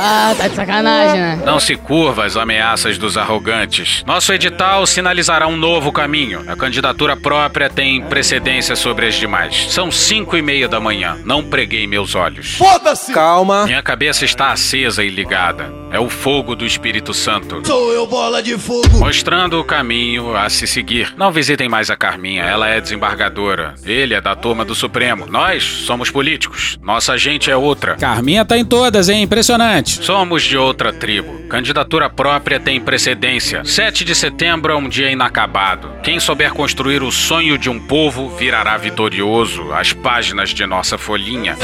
Ah, 0.00 0.34
tá 0.36 0.48
de 0.48 0.54
sacanagem, 0.54 1.20
né? 1.20 1.42
Não 1.44 1.58
se 1.58 1.74
curva 1.76 2.24
às 2.24 2.36
ameaças 2.36 2.96
dos 2.98 3.16
arrogantes. 3.16 4.02
Nosso 4.06 4.32
edital 4.32 4.86
sinalizará 4.86 5.46
um 5.46 5.56
novo 5.56 5.90
caminho. 5.90 6.44
A 6.46 6.56
candidatura 6.56 7.16
própria 7.16 7.68
tem 7.68 8.00
precedência 8.02 8.76
sobre 8.76 9.06
as 9.06 9.14
demais. 9.14 9.66
São 9.70 9.90
cinco 9.90 10.36
e 10.36 10.42
meia 10.42 10.68
da 10.68 10.78
manhã. 10.78 11.18
Não 11.24 11.42
preguei 11.42 11.86
meus 11.86 12.14
olhos. 12.14 12.54
Foda-se! 12.54 13.12
Calma. 13.12 13.64
Minha 13.66 13.82
cabeça 13.82 14.24
está 14.24 14.52
acesa 14.52 15.02
e 15.04 15.08
ligada. 15.08 15.72
É 15.90 15.98
o 15.98 16.08
fogo 16.08 16.54
do 16.54 16.66
Espírito 16.66 17.14
Santo. 17.14 17.62
Sou 17.66 17.92
eu, 17.92 18.06
bola 18.06 18.42
de 18.42 18.56
fogo. 18.58 18.98
Mostrando 18.98 19.58
o 19.58 19.64
caminho 19.64 20.36
a 20.36 20.48
se 20.50 20.66
seguir. 20.66 21.14
Não 21.16 21.32
visitem 21.32 21.68
mais 21.68 21.88
a 21.90 21.96
Carminha, 21.96 22.42
ela 22.42 22.68
é 22.68 22.80
desembargadora. 22.80 23.74
Ele 23.84 24.14
é 24.14 24.20
da 24.20 24.36
turma 24.36 24.64
do 24.64 24.74
Supremo. 24.74 25.26
Nós 25.26 25.64
somos 25.64 26.10
políticos. 26.10 26.78
Nossa 26.82 27.16
gente 27.16 27.50
é 27.50 27.56
outra. 27.56 27.96
Carminha 27.96 28.44
tá 28.44 28.58
em 28.58 28.64
todas, 28.64 29.08
hein? 29.08 29.22
Impressionante. 29.22 29.87
Somos 29.90 30.42
de 30.42 30.56
outra 30.56 30.92
tribo. 30.92 31.46
Candidatura 31.48 32.10
própria 32.10 32.60
tem 32.60 32.80
precedência. 32.80 33.64
7 33.64 34.04
de 34.04 34.14
setembro 34.14 34.72
é 34.72 34.76
um 34.76 34.88
dia 34.88 35.10
inacabado. 35.10 35.90
Quem 36.02 36.20
souber 36.20 36.52
construir 36.52 37.02
o 37.02 37.10
sonho 37.10 37.56
de 37.56 37.70
um 37.70 37.78
povo 37.78 38.28
virará 38.36 38.76
vitorioso 38.76 39.72
as 39.72 39.92
páginas 39.92 40.50
de 40.50 40.64
nossa 40.66 40.98
folhinha. 40.98 41.56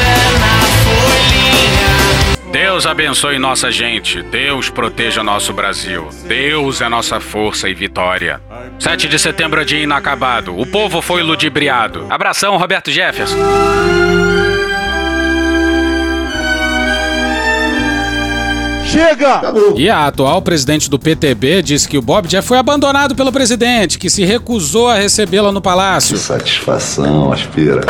Deus 2.54 2.86
abençoe 2.86 3.36
nossa 3.36 3.72
gente. 3.72 4.22
Deus 4.22 4.70
proteja 4.70 5.24
nosso 5.24 5.52
Brasil. 5.52 6.08
Deus 6.26 6.80
é 6.80 6.88
nossa 6.88 7.18
força 7.18 7.68
e 7.68 7.74
vitória. 7.74 8.40
7 8.78 9.08
de 9.08 9.18
setembro 9.18 9.60
é 9.60 9.64
dia 9.64 9.80
inacabado. 9.80 10.56
O 10.56 10.64
povo 10.64 11.02
foi 11.02 11.20
ludibriado. 11.22 12.06
Abração, 12.08 12.56
Roberto 12.56 12.92
Jefferson. 12.92 13.36
Chega! 18.94 19.42
E 19.76 19.90
a 19.90 20.06
atual 20.06 20.40
presidente 20.40 20.88
do 20.88 21.00
PTB 21.00 21.62
disse 21.62 21.88
que 21.88 21.98
o 21.98 22.02
Bob 22.02 22.28
Jeff 22.28 22.46
foi 22.46 22.58
abandonado 22.58 23.16
pelo 23.16 23.32
presidente, 23.32 23.98
que 23.98 24.08
se 24.08 24.24
recusou 24.24 24.86
a 24.86 24.94
recebê-la 24.94 25.50
no 25.50 25.60
palácio. 25.60 26.16
Satisfação, 26.16 27.32
aspira. 27.32 27.80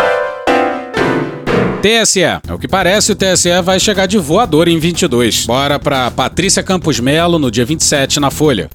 TSE. 1.83 2.23
É 2.23 2.41
o 2.49 2.59
que 2.59 2.67
parece, 2.67 3.13
o 3.13 3.15
TSE 3.15 3.61
vai 3.63 3.79
chegar 3.79 4.07
de 4.07 4.17
voador 4.17 4.67
em 4.67 4.79
22. 4.79 5.45
Bora 5.45 5.79
pra 5.79 6.11
Patrícia 6.11 6.63
Campos 6.63 6.99
Melo 6.99 7.39
no 7.39 7.51
dia 7.51 7.67
27 7.67 8.19
na 8.19 8.31
Folha. 8.31 8.71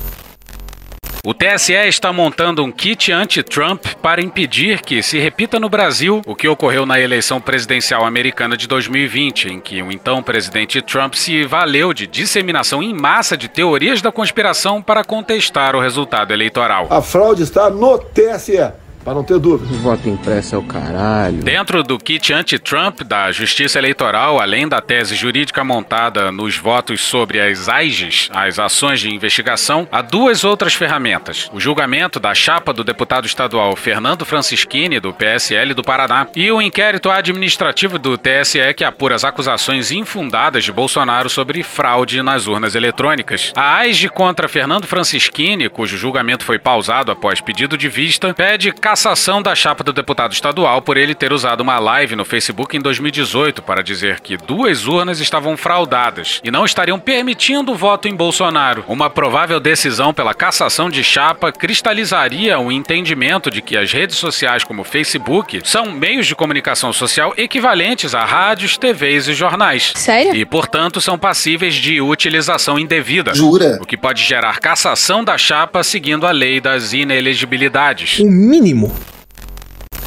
O 1.25 1.33
TSE 1.33 1.73
está 1.73 2.13
montando 2.13 2.63
um 2.63 2.71
kit 2.71 3.11
anti-Trump 3.11 3.85
para 4.01 4.21
impedir 4.21 4.81
que 4.81 5.03
se 5.03 5.19
repita 5.19 5.59
no 5.59 5.67
Brasil 5.67 6.21
o 6.25 6.33
que 6.33 6.47
ocorreu 6.47 6.85
na 6.85 6.97
eleição 6.97 7.41
presidencial 7.41 8.05
americana 8.05 8.55
de 8.55 8.65
2020, 8.65 9.49
em 9.49 9.59
que 9.59 9.81
o 9.81 9.91
então 9.91 10.23
presidente 10.23 10.81
Trump 10.81 11.15
se 11.15 11.43
valeu 11.43 11.93
de 11.93 12.07
disseminação 12.07 12.81
em 12.81 12.93
massa 12.93 13.35
de 13.35 13.49
teorias 13.49 14.01
da 14.01 14.13
conspiração 14.13 14.81
para 14.81 15.03
contestar 15.03 15.75
o 15.75 15.81
resultado 15.81 16.31
eleitoral. 16.31 16.87
A 16.89 17.01
fraude 17.01 17.43
está 17.43 17.69
no 17.69 17.99
TSE. 17.99 18.71
Para 19.03 19.13
não 19.13 19.23
ter 19.23 19.39
dúvida. 19.39 19.73
Voto 19.79 20.07
impresso 20.09 20.55
é 20.55 20.57
o 20.57 20.63
caralho. 20.63 21.43
Dentro 21.43 21.83
do 21.83 21.97
kit 21.97 22.33
anti-Trump 22.33 23.01
da 23.01 23.31
Justiça 23.31 23.79
Eleitoral, 23.79 24.39
além 24.39 24.67
da 24.67 24.81
tese 24.81 25.15
jurídica 25.15 25.63
montada 25.63 26.31
nos 26.31 26.57
votos 26.57 27.01
sobre 27.01 27.39
as 27.39 27.69
AIGs, 27.69 28.29
as 28.33 28.59
ações 28.59 28.99
de 28.99 29.13
investigação, 29.13 29.87
há 29.91 30.01
duas 30.01 30.43
outras 30.43 30.73
ferramentas: 30.73 31.49
o 31.53 31.59
julgamento 31.59 32.19
da 32.19 32.33
chapa 32.33 32.73
do 32.73 32.83
deputado 32.83 33.25
estadual 33.25 33.75
Fernando 33.75 34.25
Francischini, 34.25 34.99
do 34.99 35.13
PSL 35.13 35.73
do 35.73 35.83
Paraná, 35.83 36.27
e 36.35 36.51
o 36.51 36.61
inquérito 36.61 37.09
administrativo 37.09 37.97
do 37.97 38.17
TSE 38.17 38.73
que 38.75 38.83
apura 38.83 39.15
as 39.15 39.23
acusações 39.23 39.91
infundadas 39.91 40.63
de 40.63 40.71
Bolsonaro 40.71 41.29
sobre 41.29 41.63
fraude 41.63 42.21
nas 42.21 42.47
urnas 42.47 42.75
eletrônicas. 42.75 43.53
A 43.55 43.77
AIG 43.77 44.09
contra 44.09 44.47
Fernando 44.47 44.85
Francischini, 44.85 45.69
cujo 45.69 45.97
julgamento 45.97 46.43
foi 46.43 46.59
pausado 46.59 47.11
após 47.11 47.39
pedido 47.41 47.77
de 47.77 47.87
vista, 47.87 48.33
pede 48.33 48.71
cassação 48.89 49.39
da 49.39 49.53
chapa 49.53 49.83
do 49.83 49.93
deputado 49.93 50.33
estadual 50.33 50.81
por 50.81 50.97
ele 50.97 51.13
ter 51.13 51.31
usado 51.31 51.61
uma 51.61 51.77
live 51.77 52.15
no 52.15 52.25
Facebook 52.25 52.75
em 52.75 52.81
2018 52.81 53.61
para 53.61 53.83
dizer 53.83 54.19
que 54.19 54.35
duas 54.35 54.87
urnas 54.87 55.19
estavam 55.19 55.55
fraudadas 55.55 56.41
e 56.43 56.49
não 56.49 56.65
estariam 56.65 56.99
permitindo 56.99 57.71
o 57.71 57.75
voto 57.75 58.07
em 58.07 58.15
Bolsonaro. 58.15 58.83
Uma 58.87 59.07
provável 59.07 59.59
decisão 59.59 60.11
pela 60.11 60.33
cassação 60.33 60.89
de 60.89 61.03
chapa 61.03 61.51
cristalizaria 61.51 62.59
o 62.59 62.71
entendimento 62.71 63.51
de 63.51 63.61
que 63.61 63.77
as 63.77 63.93
redes 63.93 64.15
sociais 64.15 64.63
como 64.63 64.83
Facebook 64.83 65.61
são 65.63 65.91
meios 65.91 66.25
de 66.25 66.33
comunicação 66.33 66.91
social 66.91 67.31
equivalentes 67.37 68.15
a 68.15 68.25
rádios, 68.25 68.75
TVs 68.75 69.27
e 69.27 69.35
jornais. 69.35 69.93
Sério? 69.95 70.33
E, 70.33 70.43
portanto, 70.45 70.99
são 70.99 71.15
passíveis 71.15 71.75
de 71.75 72.01
utilização 72.01 72.79
indevida. 72.79 73.35
Jura? 73.35 73.77
O 73.79 73.85
que 73.85 73.95
pode 73.95 74.23
gerar 74.23 74.59
cassação 74.59 75.23
da 75.23 75.37
chapa 75.37 75.83
seguindo 75.83 76.25
a 76.25 76.31
lei 76.31 76.59
das 76.59 76.91
inelegibilidades. 76.91 78.17
O 78.17 78.31
mínimo. 78.31 78.78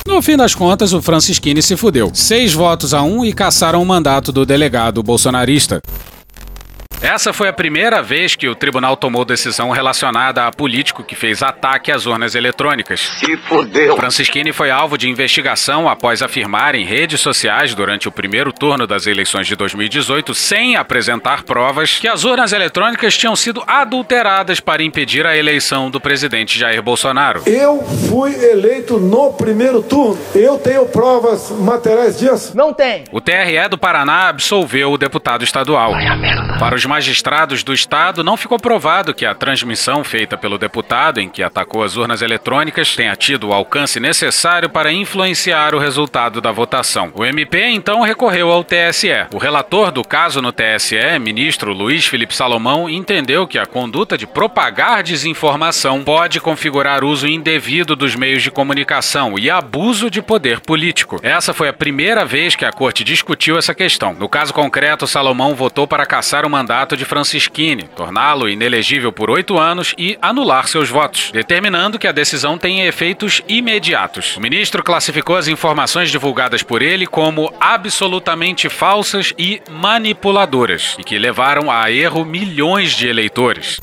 No 0.06 0.20
fim 0.20 0.36
das 0.36 0.54
contas, 0.54 0.92
o 0.92 1.00
Francisquini 1.00 1.62
se 1.62 1.76
fudeu. 1.76 2.10
Seis 2.14 2.52
votos 2.52 2.92
a 2.92 3.02
um 3.02 3.24
e 3.24 3.32
caçaram 3.32 3.82
o 3.82 3.86
mandato 3.86 4.32
do 4.32 4.44
delegado 4.44 5.02
bolsonarista. 5.02 5.80
Essa 7.02 7.32
foi 7.32 7.48
a 7.48 7.52
primeira 7.52 8.00
vez 8.00 8.36
que 8.36 8.48
o 8.48 8.54
tribunal 8.54 8.96
tomou 8.96 9.24
decisão 9.24 9.70
relacionada 9.70 10.46
a 10.46 10.52
político 10.52 11.02
que 11.02 11.16
fez 11.16 11.42
ataque 11.42 11.90
às 11.90 12.06
urnas 12.06 12.36
eletrônicas. 12.36 13.00
Se 13.00 13.36
fudeu. 13.38 13.96
Francisquini 13.96 14.52
foi 14.52 14.70
alvo 14.70 14.96
de 14.96 15.10
investigação 15.10 15.88
após 15.88 16.22
afirmar 16.22 16.76
em 16.76 16.84
redes 16.84 17.20
sociais 17.20 17.74
durante 17.74 18.06
o 18.06 18.12
primeiro 18.12 18.52
turno 18.52 18.86
das 18.86 19.08
eleições 19.08 19.48
de 19.48 19.56
2018, 19.56 20.32
sem 20.32 20.76
apresentar 20.76 21.42
provas, 21.42 21.98
que 21.98 22.06
as 22.06 22.22
urnas 22.22 22.52
eletrônicas 22.52 23.18
tinham 23.18 23.34
sido 23.34 23.64
adulteradas 23.66 24.60
para 24.60 24.84
impedir 24.84 25.26
a 25.26 25.36
eleição 25.36 25.90
do 25.90 26.00
presidente 26.00 26.56
Jair 26.56 26.80
Bolsonaro. 26.82 27.42
Eu 27.46 27.82
fui 28.08 28.32
eleito 28.32 29.00
no 29.00 29.32
primeiro 29.32 29.82
turno. 29.82 30.16
Eu 30.36 30.56
tenho 30.56 30.86
provas 30.86 31.50
materiais 31.50 32.16
disso? 32.16 32.56
Não 32.56 32.72
tem. 32.72 33.02
O 33.10 33.20
TRE 33.20 33.68
do 33.68 33.76
Paraná 33.76 34.28
absolveu 34.28 34.92
o 34.92 34.96
deputado 34.96 35.42
estadual. 35.42 35.94
Para 36.60 36.76
os 36.76 36.91
magistrados 36.92 37.64
do 37.64 37.72
estado, 37.72 38.22
não 38.22 38.36
ficou 38.36 38.58
provado 38.58 39.14
que 39.14 39.24
a 39.24 39.34
transmissão 39.34 40.04
feita 40.04 40.36
pelo 40.36 40.58
deputado, 40.58 41.22
em 41.22 41.28
que 41.30 41.42
atacou 41.42 41.82
as 41.82 41.96
urnas 41.96 42.20
eletrônicas, 42.20 42.94
tenha 42.94 43.16
tido 43.16 43.48
o 43.48 43.52
alcance 43.54 43.98
necessário 43.98 44.68
para 44.68 44.92
influenciar 44.92 45.74
o 45.74 45.78
resultado 45.78 46.38
da 46.38 46.52
votação. 46.52 47.10
O 47.14 47.24
MP 47.24 47.64
então 47.68 48.02
recorreu 48.02 48.50
ao 48.50 48.62
TSE. 48.62 49.08
O 49.32 49.38
relator 49.38 49.90
do 49.90 50.04
caso 50.04 50.42
no 50.42 50.52
TSE, 50.52 51.18
ministro 51.18 51.72
Luiz 51.72 52.04
Felipe 52.04 52.36
Salomão, 52.36 52.90
entendeu 52.90 53.46
que 53.46 53.58
a 53.58 53.64
conduta 53.64 54.18
de 54.18 54.26
propagar 54.26 55.02
desinformação 55.02 56.04
pode 56.04 56.40
configurar 56.40 57.04
uso 57.04 57.26
indevido 57.26 57.96
dos 57.96 58.14
meios 58.14 58.42
de 58.42 58.50
comunicação 58.50 59.38
e 59.38 59.48
abuso 59.48 60.10
de 60.10 60.20
poder 60.20 60.60
político. 60.60 61.18
Essa 61.22 61.54
foi 61.54 61.70
a 61.70 61.72
primeira 61.72 62.26
vez 62.26 62.54
que 62.54 62.66
a 62.66 62.70
corte 62.70 63.02
discutiu 63.02 63.56
essa 63.56 63.74
questão. 63.74 64.12
No 64.12 64.28
caso 64.28 64.52
concreto, 64.52 65.06
Salomão 65.06 65.54
votou 65.54 65.86
para 65.86 66.04
caçar 66.04 66.44
o 66.44 66.50
mandato 66.50 66.81
mandato 66.82 66.96
de 66.96 67.04
Francisquini, 67.04 67.84
torná-lo 67.94 68.48
inelegível 68.48 69.12
por 69.12 69.30
oito 69.30 69.56
anos 69.56 69.94
e 69.96 70.18
anular 70.20 70.66
seus 70.66 70.88
votos, 70.88 71.30
determinando 71.32 71.96
que 71.96 72.08
a 72.08 72.12
decisão 72.12 72.58
tenha 72.58 72.86
efeitos 72.86 73.40
imediatos. 73.48 74.36
O 74.36 74.40
ministro 74.40 74.82
classificou 74.82 75.36
as 75.36 75.46
informações 75.46 76.10
divulgadas 76.10 76.60
por 76.64 76.82
ele 76.82 77.06
como 77.06 77.54
absolutamente 77.60 78.68
falsas 78.68 79.32
e 79.38 79.62
manipuladoras 79.70 80.96
e 80.98 81.04
que 81.04 81.18
levaram 81.18 81.70
a 81.70 81.88
erro 81.88 82.24
milhões 82.24 82.96
de 82.96 83.06
eleitores. 83.06 83.78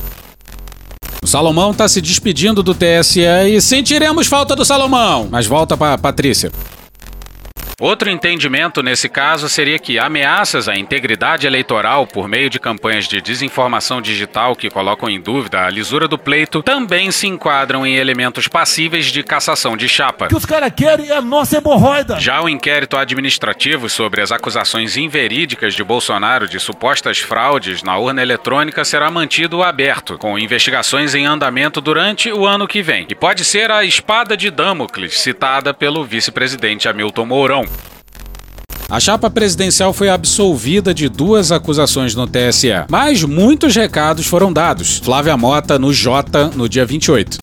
O 1.24 1.28
Salomão 1.28 1.72
está 1.72 1.88
se 1.88 2.02
despedindo 2.02 2.62
do 2.62 2.76
TSE 2.76 3.22
e 3.22 3.62
sentiremos 3.62 4.28
falta 4.28 4.58
do 4.58 4.66
Salomão. 4.66 5.30
Mas 5.32 5.48
volta 5.48 5.78
para 5.78 5.98
Patrícia. 5.98 6.52
Outro 7.80 8.10
entendimento 8.10 8.84
nesse 8.84 9.08
caso 9.08 9.48
seria 9.48 9.80
que 9.80 9.98
ameaças 9.98 10.68
à 10.68 10.76
integridade 10.76 11.48
eleitoral 11.48 12.06
por 12.06 12.28
meio 12.28 12.50
de 12.50 12.60
campanhas 12.60 13.08
de 13.08 13.22
desinformação 13.22 14.02
digital 14.02 14.54
que 14.54 14.70
colocam 14.70 15.10
em 15.10 15.22
dúvida 15.22 15.66
a 15.66 15.70
lisura 15.70 16.06
do 16.06 16.18
pleito 16.18 16.62
também 16.62 17.10
se 17.10 17.26
enquadram 17.26 17.88
em 17.88 17.96
elementos 17.96 18.50
passíveis 18.50 19.06
de 19.06 19.24
cassação 19.24 19.78
de 19.78 19.88
chapa. 19.88 20.26
O 20.26 20.28
que 20.28 20.36
os 20.36 20.46
caras 20.46 20.74
querem 20.76 21.10
é 21.10 21.16
a 21.16 21.22
nossa 21.22 21.58
hemorroida. 21.58 22.20
Já 22.20 22.42
o 22.42 22.50
inquérito 22.50 22.98
administrativo 22.98 23.88
sobre 23.88 24.22
as 24.22 24.32
acusações 24.32 24.98
inverídicas 24.98 25.74
de 25.74 25.82
Bolsonaro 25.82 26.50
de 26.50 26.60
supostas 26.60 27.20
fraudes 27.20 27.82
na 27.82 27.98
urna 27.98 28.22
eletrônica 28.22 28.84
será 28.84 29.10
mantido 29.10 29.64
aberto, 29.64 30.18
com 30.18 30.38
investigações 30.38 31.16
em 31.16 31.26
andamento 31.26 31.80
durante 31.80 32.30
o 32.30 32.46
ano 32.46 32.68
que 32.68 32.82
vem. 32.82 33.08
E 33.10 33.16
pode 33.16 33.46
ser 33.46 33.72
a 33.72 33.86
espada 33.86 34.36
de 34.36 34.52
Damocles 34.52 35.18
citada 35.22 35.74
pelo 35.74 36.04
vice-presidente 36.04 36.90
Hamilton 36.90 37.26
Mourão. 37.26 37.69
A 38.90 39.00
chapa 39.00 39.30
presidencial 39.30 39.94
foi 39.94 40.10
absolvida 40.10 40.96
de 40.96 41.08
duas 41.08 41.52
acusações 41.52 42.16
no 42.16 42.26
TSE, 42.26 42.86
mas 42.90 43.24
muitos 43.24 43.76
recados 43.76 44.26
foram 44.26 44.52
dados. 44.52 44.98
Flávia 44.98 45.38
Mota 45.38 45.78
no 45.78 45.94
J 45.94 46.52
no 46.56 46.68
dia 46.68 46.86
28. 46.86 47.38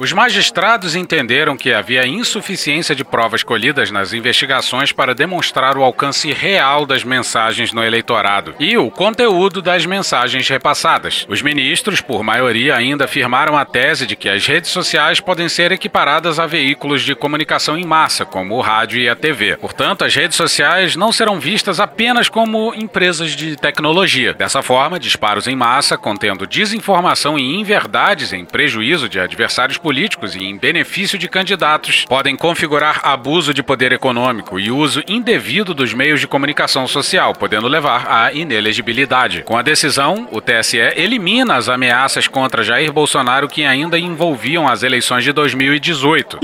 Os 0.00 0.12
magistrados 0.12 0.96
entenderam 0.96 1.56
que 1.56 1.72
havia 1.72 2.06
insuficiência 2.06 2.94
de 2.94 3.04
provas 3.04 3.42
colhidas 3.42 3.90
nas 3.90 4.12
investigações 4.12 4.90
para 4.90 5.14
demonstrar 5.14 5.76
o 5.76 5.82
alcance 5.84 6.32
real 6.32 6.84
das 6.84 7.04
mensagens 7.04 7.72
no 7.72 7.84
eleitorado 7.84 8.54
e 8.58 8.76
o 8.76 8.90
conteúdo 8.90 9.62
das 9.62 9.86
mensagens 9.86 10.48
repassadas. 10.48 11.24
Os 11.28 11.40
ministros, 11.40 12.00
por 12.00 12.24
maioria, 12.24 12.74
ainda 12.74 13.04
afirmaram 13.04 13.56
a 13.56 13.64
tese 13.64 14.06
de 14.06 14.16
que 14.16 14.28
as 14.28 14.44
redes 14.44 14.70
sociais 14.70 15.20
podem 15.20 15.48
ser 15.48 15.70
equiparadas 15.70 16.40
a 16.40 16.46
veículos 16.46 17.02
de 17.02 17.14
comunicação 17.14 17.78
em 17.78 17.84
massa, 17.84 18.24
como 18.24 18.56
o 18.56 18.60
rádio 18.60 19.00
e 19.00 19.08
a 19.08 19.14
TV. 19.14 19.56
Portanto, 19.56 20.04
as 20.04 20.14
redes 20.14 20.36
sociais 20.36 20.96
não 20.96 21.12
serão 21.12 21.38
vistas 21.38 21.78
apenas 21.78 22.28
como 22.28 22.74
empresas 22.74 23.36
de 23.36 23.54
tecnologia. 23.56 24.34
Dessa 24.34 24.62
forma, 24.62 24.98
disparos 24.98 25.46
em 25.46 25.54
massa 25.54 25.96
contendo 25.96 26.46
desinformação 26.46 27.38
e 27.38 27.60
inverdades 27.60 28.32
em 28.32 28.44
prejuízo 28.44 29.08
de 29.08 29.20
adversários 29.20 29.78
políticos 29.82 30.36
e 30.36 30.44
em 30.44 30.56
benefício 30.56 31.18
de 31.18 31.28
candidatos 31.28 32.04
podem 32.08 32.36
configurar 32.36 33.00
abuso 33.02 33.52
de 33.52 33.62
poder 33.62 33.92
econômico 33.92 34.58
e 34.58 34.70
uso 34.70 35.02
indevido 35.08 35.74
dos 35.74 35.92
meios 35.92 36.20
de 36.20 36.28
comunicação 36.28 36.86
social, 36.86 37.34
podendo 37.34 37.66
levar 37.66 38.06
à 38.08 38.32
inelegibilidade. 38.32 39.42
Com 39.42 39.56
a 39.56 39.62
decisão, 39.62 40.28
o 40.30 40.40
TSE 40.40 40.78
elimina 40.96 41.56
as 41.56 41.68
ameaças 41.68 42.28
contra 42.28 42.62
Jair 42.62 42.92
Bolsonaro 42.92 43.48
que 43.48 43.64
ainda 43.64 43.98
envolviam 43.98 44.68
as 44.68 44.82
eleições 44.82 45.24
de 45.24 45.32
2018. 45.32 46.38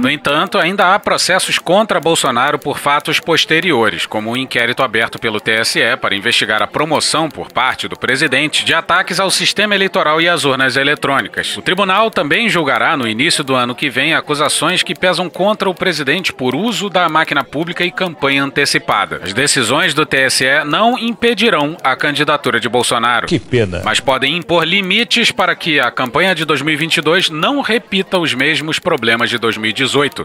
No 0.00 0.10
entanto, 0.10 0.58
ainda 0.58 0.94
há 0.94 0.98
processos 0.98 1.58
contra 1.58 1.98
Bolsonaro 1.98 2.58
por 2.58 2.78
fatos 2.78 3.18
posteriores, 3.18 4.04
como 4.04 4.32
o 4.32 4.36
inquérito 4.36 4.82
aberto 4.82 5.18
pelo 5.18 5.40
TSE 5.40 5.96
para 6.00 6.14
investigar 6.14 6.62
a 6.62 6.66
promoção 6.66 7.30
por 7.30 7.50
parte 7.50 7.88
do 7.88 7.96
presidente 7.96 8.64
de 8.64 8.74
ataques 8.74 9.18
ao 9.18 9.30
sistema 9.30 9.74
eleitoral 9.74 10.20
e 10.20 10.28
às 10.28 10.44
urnas 10.44 10.76
eletrônicas. 10.76 11.56
O 11.56 11.62
tribunal 11.62 12.10
também 12.10 12.48
julgará 12.66 12.96
no 12.96 13.06
início 13.06 13.44
do 13.44 13.54
ano 13.54 13.76
que 13.76 13.88
vem 13.88 14.12
acusações 14.12 14.82
que 14.82 14.92
pesam 14.92 15.30
contra 15.30 15.70
o 15.70 15.74
presidente 15.74 16.32
por 16.32 16.52
uso 16.52 16.90
da 16.90 17.08
máquina 17.08 17.44
pública 17.44 17.84
e 17.84 17.92
campanha 17.92 18.42
antecipada. 18.42 19.20
As 19.22 19.32
decisões 19.32 19.94
do 19.94 20.04
TSE 20.04 20.64
não 20.66 20.98
impedirão 20.98 21.76
a 21.80 21.94
candidatura 21.94 22.58
de 22.58 22.68
Bolsonaro. 22.68 23.28
Que 23.28 23.38
pena. 23.38 23.82
Mas 23.84 24.00
podem 24.00 24.36
impor 24.36 24.64
limites 24.64 25.30
para 25.30 25.54
que 25.54 25.78
a 25.78 25.92
campanha 25.92 26.34
de 26.34 26.44
2022 26.44 27.30
não 27.30 27.60
repita 27.60 28.18
os 28.18 28.34
mesmos 28.34 28.80
problemas 28.80 29.30
de 29.30 29.38
2018. 29.38 30.24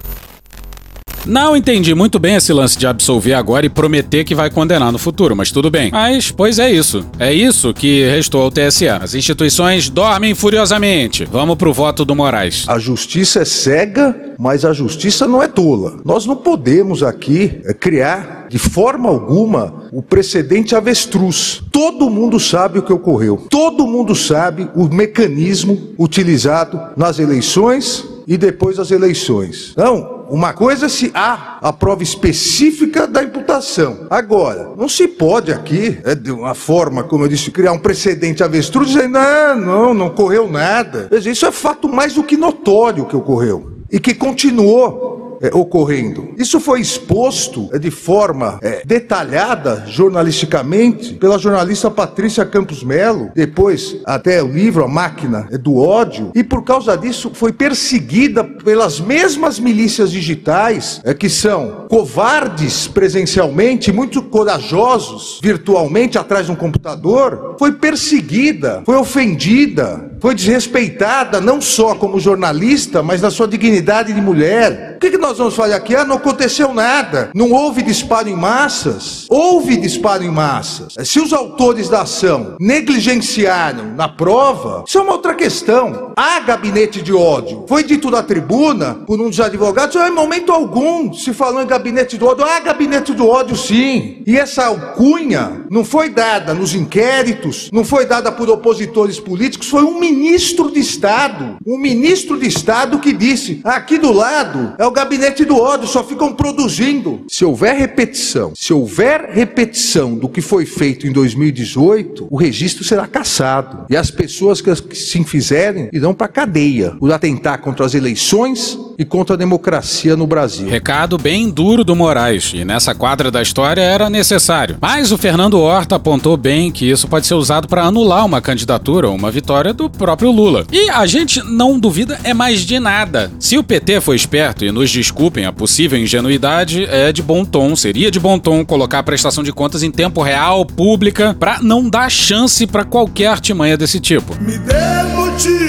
Não 1.26 1.56
entendi 1.56 1.94
muito 1.94 2.18
bem 2.18 2.36
esse 2.36 2.52
lance 2.52 2.78
de 2.78 2.88
absolver 2.88 3.34
agora 3.34 3.66
e 3.66 3.70
prometer 3.70 4.24
que 4.24 4.34
vai 4.34 4.50
condenar 4.50 4.92
no 4.92 4.98
futuro, 4.98 5.36
mas 5.36 5.52
tudo 5.52 5.70
bem. 5.70 5.92
Mas, 5.92 6.32
pois 6.32 6.58
é 6.58 6.72
isso. 6.72 7.06
É 7.20 7.32
isso 7.32 7.74
que 7.74 8.10
restou 8.10 8.42
ao 8.42 8.52
TSE. 8.52 8.88
As 8.88 9.14
instituições 9.14 9.88
dormem 9.88 10.34
furiosamente. 10.34 11.26
Vamos 11.26 11.58
pro 11.58 11.72
voto 11.72 12.04
do 12.04 12.16
Moraes. 12.16 12.66
A 12.68 12.80
justiça 12.80 13.42
é 13.42 13.46
cega, 13.46 14.34
mas 14.40 14.66
a 14.66 14.74
justiça 14.74 15.28
não 15.28 15.44
é 15.44 15.48
tola. 15.48 16.00
Nós 16.04 16.26
não 16.26 16.36
podemos 16.36 17.04
aqui 17.04 17.62
é, 17.66 17.74
criar 17.74 18.48
de 18.50 18.58
forma 18.58 19.08
alguma 19.08 19.86
o 19.94 20.02
precedente 20.02 20.76
avestruz. 20.76 21.62
Todo 21.72 22.10
mundo 22.10 22.40
sabe 22.40 22.80
o 22.80 22.82
que 22.82 22.92
ocorreu. 22.92 23.46
Todo 23.50 23.86
mundo 23.86 24.16
sabe 24.16 24.68
o 24.76 24.86
mecanismo 24.86 25.94
utilizado 26.00 26.80
nas 26.98 27.20
eleições 27.20 28.11
e 28.28 28.38
depois 28.38 28.78
das 28.78 28.92
eleições. 28.92 29.74
Não, 29.76 30.26
uma 30.30 30.54
coisa 30.54 30.86
é 30.86 30.90
se 30.90 31.12
há 31.14 31.58
a 31.62 31.74
prova 31.74 32.04
específica 32.04 33.06
da 33.06 33.24
imputação. 33.24 34.08
Agora, 34.10 34.72
não 34.78 34.88
se 34.88 35.08
pode 35.08 35.52
aqui, 35.52 36.00
é, 36.04 36.16
de 36.16 36.32
uma 36.32 36.56
forma, 36.56 37.04
como 37.04 37.26
eu 37.26 37.28
disse, 37.28 37.52
criar 37.52 37.74
um 37.74 37.80
precedente 37.80 38.44
avestruz 38.44 38.90
dizendo, 38.90 39.18
ah, 39.18 39.56
não, 39.56 39.94
não 39.94 40.08
ocorreu 40.08 40.50
nada. 40.50 41.10
Isso 41.12 41.46
é 41.46 41.52
fato 41.52 41.90
mais 41.90 42.14
do 42.14 42.24
que 42.24 42.38
notório 42.38 43.06
que 43.06 43.16
ocorreu. 43.16 43.81
E 43.92 44.00
que 44.00 44.14
continuou 44.14 45.12
é, 45.42 45.50
ocorrendo. 45.54 46.36
Isso 46.38 46.60
foi 46.60 46.80
exposto 46.80 47.68
é, 47.74 47.80
de 47.80 47.90
forma 47.90 48.60
é, 48.62 48.84
detalhada 48.86 49.84
jornalisticamente 49.88 51.16
pela 51.16 51.40
jornalista 51.40 51.90
Patrícia 51.90 52.46
Campos 52.46 52.84
Melo, 52.84 53.32
depois 53.34 53.98
até 54.06 54.44
o 54.44 54.48
livro 54.48 54.84
A 54.84 54.88
Máquina 54.88 55.48
é, 55.52 55.58
do 55.58 55.78
Ódio, 55.78 56.32
e 56.36 56.44
por 56.44 56.64
causa 56.64 56.96
disso 56.96 57.32
foi 57.34 57.52
perseguida 57.52 58.44
pelas 58.44 59.00
mesmas 59.00 59.58
milícias 59.60 60.12
digitais 60.12 61.02
é, 61.04 61.12
que 61.14 61.28
são 61.28 61.88
covardes 61.90 62.88
presencialmente, 62.88 63.92
muito 63.92 64.22
corajosos 64.22 65.40
virtualmente 65.42 66.20
atrás 66.20 66.46
de 66.46 66.52
um 66.52 66.56
computador, 66.56 67.56
foi 67.58 67.72
perseguida, 67.72 68.84
foi 68.86 68.96
ofendida, 68.96 70.12
foi 70.20 70.36
desrespeitada 70.36 71.42
não 71.42 71.60
só 71.60 71.96
como 71.96 72.20
jornalista, 72.20 73.02
mas 73.02 73.22
na 73.22 73.32
sua 73.32 73.48
dignidade 73.48 73.81
de 74.14 74.22
mulher. 74.22 74.91
O 75.02 75.04
que, 75.04 75.10
que 75.10 75.18
nós 75.18 75.40
vamos 75.40 75.56
fazer 75.56 75.74
aqui? 75.74 75.96
Ah, 75.96 76.06
não 76.06 76.18
aconteceu 76.18 76.76
nada. 76.76 77.32
Não 77.34 77.52
houve 77.52 77.82
disparo 77.82 78.30
em 78.30 78.36
massas? 78.36 79.26
Houve 79.32 79.76
disparo 79.76 80.24
em 80.24 80.30
massas. 80.30 80.94
Se 81.10 81.20
os 81.20 81.34
autores 81.34 81.90
da 81.90 82.04
ação 82.04 82.56
negligenciaram 82.60 83.96
na 83.96 84.08
prova, 84.08 84.84
isso 84.88 85.00
é 85.00 85.02
uma 85.02 85.14
outra 85.14 85.34
questão. 85.34 86.12
Há 86.16 86.42
gabinete 86.42 87.02
de 87.02 87.12
ódio. 87.12 87.66
Foi 87.68 87.84
dito 87.84 88.12
na 88.12 88.22
tribuna 88.22 88.94
por 89.08 89.20
um 89.20 89.28
dos 89.28 89.40
advogados, 89.40 89.96
ah, 89.96 90.08
em 90.08 90.12
momento 90.12 90.52
algum 90.52 91.12
se 91.12 91.34
falou 91.34 91.64
em 91.64 91.66
gabinete 91.66 92.16
do 92.16 92.28
ódio. 92.28 92.46
Há 92.46 92.60
gabinete 92.60 93.12
do 93.12 93.28
ódio 93.28 93.56
sim. 93.56 94.22
E 94.28 94.38
essa 94.38 94.68
alcunha 94.68 95.66
não 95.72 95.84
foi 95.84 96.10
dada 96.10 96.54
nos 96.54 96.76
inquéritos, 96.76 97.72
não 97.74 97.84
foi 97.84 98.06
dada 98.06 98.32
por 98.32 98.48
opositores 98.52 99.20
políticos, 99.20 99.68
foi 99.68 99.84
um 99.84 100.00
ministro 100.00 100.70
de 100.70 100.80
Estado. 100.80 101.58
Um 101.66 101.80
ministro 101.80 102.40
de 102.40 102.48
Estado 102.48 103.00
que 103.00 103.12
disse: 103.12 103.62
aqui 103.64 103.98
do 103.98 104.12
lado 104.12 104.76
é 104.78 104.86
o 104.86 104.91
gabinete 104.92 105.46
do 105.46 105.58
ódio, 105.58 105.88
só 105.88 106.04
ficam 106.04 106.34
produzindo. 106.34 107.26
Se 107.28 107.46
houver 107.46 107.76
repetição, 107.76 108.54
se 108.56 108.74
houver 108.74 109.30
repetição 109.32 110.16
do 110.16 110.30
que 110.30 110.42
foi 110.42 110.66
feito 110.66 111.08
em 111.08 111.12
2018, 111.12 112.28
o 112.30 112.38
registro 112.38 112.84
será 112.84 113.08
cassado. 113.08 113.86
E 113.90 113.96
as 113.96 114.12
pessoas 114.12 114.62
que 114.62 114.96
se 114.96 115.24
fizerem 115.24 115.90
irão 115.92 116.14
para 116.14 116.26
a 116.26 116.30
cadeia 116.30 116.92
por 117.00 117.12
atentar 117.12 117.60
contra 117.62 117.86
as 117.86 117.94
eleições 117.94 118.78
e 119.02 119.06
contra 119.06 119.34
a 119.34 119.38
democracia 119.38 120.16
no 120.16 120.28
Brasil. 120.28 120.70
Recado 120.70 121.18
bem 121.18 121.50
duro 121.50 121.84
do 121.84 121.96
Moraes, 121.96 122.52
e 122.54 122.64
nessa 122.64 122.94
quadra 122.94 123.32
da 123.32 123.42
história 123.42 123.82
era 123.82 124.12
necessário. 124.12 124.78
Mas 124.80 125.12
o 125.12 125.18
Fernando 125.18 125.60
Horta 125.60 125.96
apontou 125.96 126.38
bem 126.38 126.72
que 126.72 126.88
isso 126.88 127.08
pode 127.08 127.26
ser 127.26 127.34
usado 127.34 127.68
para 127.68 127.84
anular 127.84 128.24
uma 128.24 128.40
candidatura 128.40 129.10
ou 129.10 129.16
uma 129.16 129.32
vitória 129.32 129.74
do 129.74 129.90
próprio 129.90 130.30
Lula. 130.30 130.66
E 130.72 130.88
a 130.92 131.08
gente 131.08 131.42
não 131.44 131.80
duvida 131.80 132.20
é 132.24 132.32
mais 132.32 132.62
de 132.62 132.80
nada. 132.80 133.32
Se 133.40 133.58
o 133.58 133.64
PT 133.64 134.02
foi 134.02 134.16
esperto 134.16 134.64
e 134.64 134.72
nos 134.72 134.92
desculpem 134.92 135.46
a 135.46 135.52
possível 135.52 135.98
ingenuidade, 135.98 136.86
é 136.86 137.12
de 137.12 137.24
bom 137.24 137.44
tom, 137.44 137.76
seria 137.76 138.12
de 138.12 138.20
bom 138.20 138.38
tom 138.38 138.64
colocar 138.64 139.00
a 139.00 139.04
prestação 139.04 139.44
de 139.44 139.52
contas 139.52 139.82
em 139.82 139.90
tempo 139.90 140.22
real, 140.22 140.64
pública, 140.64 141.36
para 141.40 141.60
não 141.60 141.90
dar 141.90 142.12
chance 142.12 142.68
para 142.68 142.84
qualquer 142.84 143.28
artimanha 143.28 143.76
desse 143.76 144.00
tipo. 144.00 144.36
Me 144.40 144.60
dê 144.60 145.04
motivo. 145.16 145.61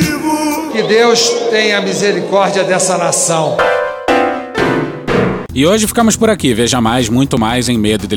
Que 0.72 0.82
Deus 0.82 1.28
tenha 1.50 1.82
misericórdia 1.82 2.64
dessa 2.64 2.96
nação. 2.96 3.58
E 5.54 5.66
hoje 5.66 5.86
ficamos 5.86 6.16
por 6.16 6.30
aqui. 6.30 6.54
Veja 6.54 6.80
mais, 6.80 7.10
muito 7.10 7.38
mais 7.38 7.68
em 7.68 7.76
medo 7.76 8.08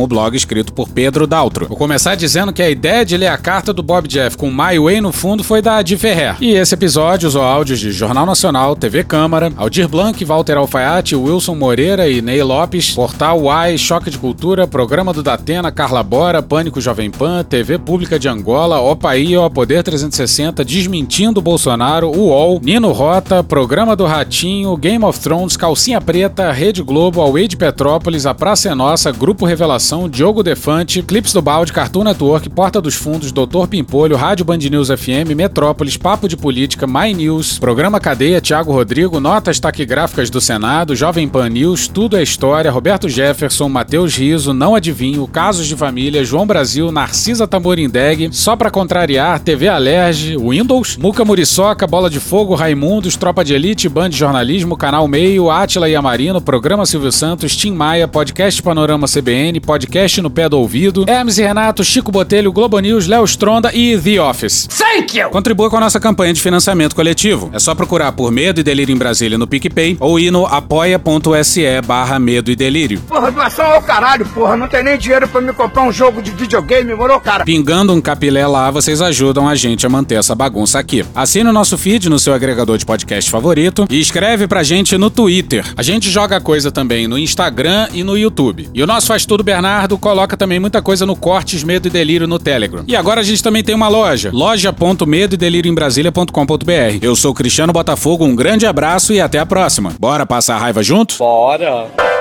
o 0.00 0.06
blog 0.06 0.36
escrito 0.36 0.72
por 0.72 0.88
Pedro 0.88 1.26
Daltro. 1.26 1.66
Vou 1.66 1.76
começar 1.76 2.14
dizendo 2.14 2.52
que 2.52 2.62
a 2.62 2.70
ideia 2.70 3.04
de 3.04 3.16
ler 3.16 3.26
a 3.26 3.36
carta 3.36 3.72
do 3.72 3.82
Bob 3.82 4.06
Jeff 4.06 4.36
com 4.36 4.48
My 4.48 4.78
Way 4.78 5.00
no 5.00 5.10
fundo 5.10 5.42
foi 5.42 5.60
da 5.60 5.78
Adi 5.78 5.96
Ferrer. 5.96 6.36
E 6.40 6.52
esse 6.52 6.72
episódio 6.72 7.26
usou 7.26 7.42
áudios 7.42 7.80
de 7.80 7.90
Jornal 7.90 8.24
Nacional, 8.24 8.76
TV 8.76 9.02
Câmara, 9.02 9.52
Aldir 9.56 9.88
Blanc, 9.88 10.24
Walter 10.24 10.56
Alfaiate, 10.56 11.16
Wilson 11.16 11.56
Moreira 11.56 12.08
e 12.08 12.22
Ney 12.22 12.44
Lopes, 12.44 12.92
Portal 12.94 13.40
Uai, 13.40 13.76
Choque 13.76 14.08
de 14.08 14.18
Cultura, 14.18 14.68
Programa 14.68 15.12
do 15.12 15.20
Datena, 15.20 15.72
Carla 15.72 16.04
Bora, 16.04 16.42
Pânico 16.42 16.80
Jovem 16.80 17.10
Pan, 17.10 17.42
TV 17.42 17.76
Pública 17.76 18.20
de 18.20 18.28
Angola, 18.28 18.78
Opaío, 18.78 19.50
Poder 19.50 19.82
360, 19.82 20.64
Desmentindo 20.64 21.42
Bolsonaro, 21.42 22.08
UOL, 22.08 22.60
Nino 22.62 22.92
Rota, 22.92 23.42
Programa 23.42 23.96
do 23.96 24.06
Ratinho, 24.06 24.76
Game 24.76 25.04
of 25.04 25.18
Thrones, 25.18 25.55
Calcinha 25.56 26.00
Preta, 26.00 26.52
Rede 26.52 26.82
Globo, 26.82 27.20
Away 27.20 27.48
de 27.48 27.56
Petrópolis, 27.56 28.26
A 28.26 28.34
Praça 28.34 28.68
é 28.68 28.74
Nossa, 28.74 29.10
Grupo 29.12 29.44
Revelação, 29.46 30.08
Diogo 30.08 30.42
Defante, 30.42 31.02
Clips 31.02 31.32
do 31.32 31.40
Balde, 31.40 31.72
Cartoon 31.72 32.04
Network, 32.04 32.48
Porta 32.50 32.80
dos 32.80 32.94
Fundos, 32.94 33.32
Doutor 33.32 33.68
Pimpolho, 33.68 34.16
Rádio 34.16 34.44
Band 34.44 34.58
News 34.58 34.88
FM, 34.88 35.34
Metrópolis, 35.34 35.96
Papo 35.96 36.28
de 36.28 36.36
Política, 36.36 36.86
My 36.86 37.14
News, 37.14 37.58
Programa 37.58 37.98
Cadeia, 37.98 38.40
Tiago 38.40 38.72
Rodrigo, 38.72 39.20
Notas 39.20 39.58
Taquigráficas 39.58 40.30
do 40.30 40.40
Senado, 40.40 40.94
Jovem 40.94 41.28
Pan 41.28 41.48
News, 41.48 41.88
Tudo 41.88 42.16
é 42.16 42.22
História, 42.22 42.70
Roberto 42.70 43.08
Jefferson, 43.08 43.68
Matheus 43.68 44.14
Riso, 44.16 44.52
Não 44.52 44.74
Adivinho, 44.74 45.26
Casos 45.26 45.66
de 45.66 45.76
Família, 45.76 46.24
João 46.24 46.46
Brasil, 46.46 46.92
Narcisa 46.92 47.46
Tamborindeg, 47.46 48.30
Só 48.32 48.56
Pra 48.56 48.70
Contrariar, 48.70 49.40
TV 49.40 49.68
Alerge, 49.68 50.36
Windows, 50.36 50.96
Muca 50.96 51.24
Muriçoca, 51.24 51.86
Bola 51.86 52.10
de 52.10 52.20
Fogo, 52.20 52.54
Raimundos, 52.54 53.16
Tropa 53.16 53.44
de 53.44 53.54
Elite, 53.54 53.88
Band 53.88 54.10
Jornalismo, 54.10 54.76
Canal 54.76 55.06
Meio, 55.08 55.45
Átila 55.50 55.88
e 55.88 55.96
Amarino, 55.96 56.40
Programa 56.40 56.86
Silvio 56.86 57.12
Santos, 57.12 57.56
Tim 57.56 57.72
Maia, 57.72 58.06
Podcast 58.08 58.62
Panorama 58.62 59.06
CBN, 59.06 59.60
Podcast 59.60 60.20
no 60.20 60.30
Pé 60.30 60.48
do 60.48 60.58
Ouvido, 60.58 61.04
Hermes 61.08 61.38
e 61.38 61.42
Renato, 61.42 61.84
Chico 61.84 62.10
Botelho, 62.12 62.52
Globo 62.52 62.78
News, 62.78 63.06
Léo 63.06 63.24
Stronda 63.24 63.70
e 63.74 63.98
The 63.98 64.20
Office. 64.20 64.66
Thank 64.68 65.18
you! 65.18 65.30
Contribua 65.30 65.70
com 65.70 65.76
a 65.76 65.80
nossa 65.80 66.00
campanha 66.00 66.32
de 66.32 66.40
financiamento 66.40 66.94
coletivo. 66.94 67.50
É 67.52 67.58
só 67.58 67.74
procurar 67.74 68.12
por 68.12 68.30
Medo 68.30 68.60
e 68.60 68.62
Delírio 68.62 68.94
em 68.94 68.98
Brasília 68.98 69.38
no 69.38 69.46
PicPay 69.46 69.96
ou 70.00 70.18
ir 70.18 70.30
no 70.30 70.46
apoia.se 70.46 71.80
barra 71.86 72.18
Medo 72.18 72.50
e 72.50 72.56
Delírio. 72.56 73.00
Porra, 73.08 73.30
doação 73.30 73.66
ao 73.66 73.82
caralho, 73.82 74.26
porra. 74.26 74.56
Não 74.56 74.68
tem 74.68 74.82
nem 74.82 74.98
dinheiro 74.98 75.28
pra 75.28 75.40
me 75.40 75.52
comprar 75.52 75.82
um 75.82 75.92
jogo 75.92 76.22
de 76.22 76.30
videogame, 76.30 76.94
morou, 76.94 77.20
cara? 77.20 77.44
Pingando 77.44 77.92
um 77.92 78.00
capilé 78.00 78.46
lá, 78.46 78.70
vocês 78.70 79.00
ajudam 79.00 79.48
a 79.48 79.54
gente 79.54 79.86
a 79.86 79.88
manter 79.88 80.16
essa 80.16 80.34
bagunça 80.34 80.78
aqui. 80.78 81.04
Assine 81.14 81.48
o 81.48 81.52
nosso 81.52 81.76
feed 81.76 82.08
no 82.08 82.18
seu 82.18 82.34
agregador 82.34 82.78
de 82.78 82.86
podcast 82.86 83.30
favorito 83.30 83.86
e 83.90 84.00
escreve 84.00 84.46
pra 84.46 84.62
gente 84.62 84.96
no 84.96 85.10
Twitter. 85.10 85.35
A 85.76 85.82
gente 85.82 86.10
joga 86.10 86.40
coisa 86.40 86.70
também 86.70 87.06
no 87.06 87.18
Instagram 87.18 87.88
e 87.92 88.02
no 88.02 88.16
YouTube. 88.16 88.68
E 88.72 88.82
o 88.82 88.86
nosso 88.86 89.06
Faz 89.06 89.24
Tudo 89.26 89.44
Bernardo 89.44 89.98
coloca 89.98 90.36
também 90.36 90.58
muita 90.58 90.82
coisa 90.82 91.04
no 91.04 91.16
Cortes 91.16 91.62
Medo 91.62 91.88
e 91.88 91.90
Delírio 91.90 92.26
no 92.26 92.38
Telegram. 92.38 92.84
E 92.86 92.96
agora 92.96 93.20
a 93.20 93.24
gente 93.24 93.42
também 93.42 93.62
tem 93.62 93.74
uma 93.74 93.88
loja, 93.88 94.30
loja.medo 94.32 95.36
delírio 95.36 95.70
em 95.70 95.74
Brasília.com.br. 95.74 96.98
Eu 97.02 97.14
sou 97.16 97.34
Cristiano 97.34 97.72
Botafogo, 97.72 98.24
um 98.24 98.34
grande 98.34 98.66
abraço 98.66 99.12
e 99.12 99.20
até 99.20 99.38
a 99.38 99.46
próxima. 99.46 99.94
Bora 99.98 100.26
passar 100.26 100.56
a 100.56 100.58
raiva 100.58 100.82
junto? 100.82 101.16
Bora! 101.18 102.15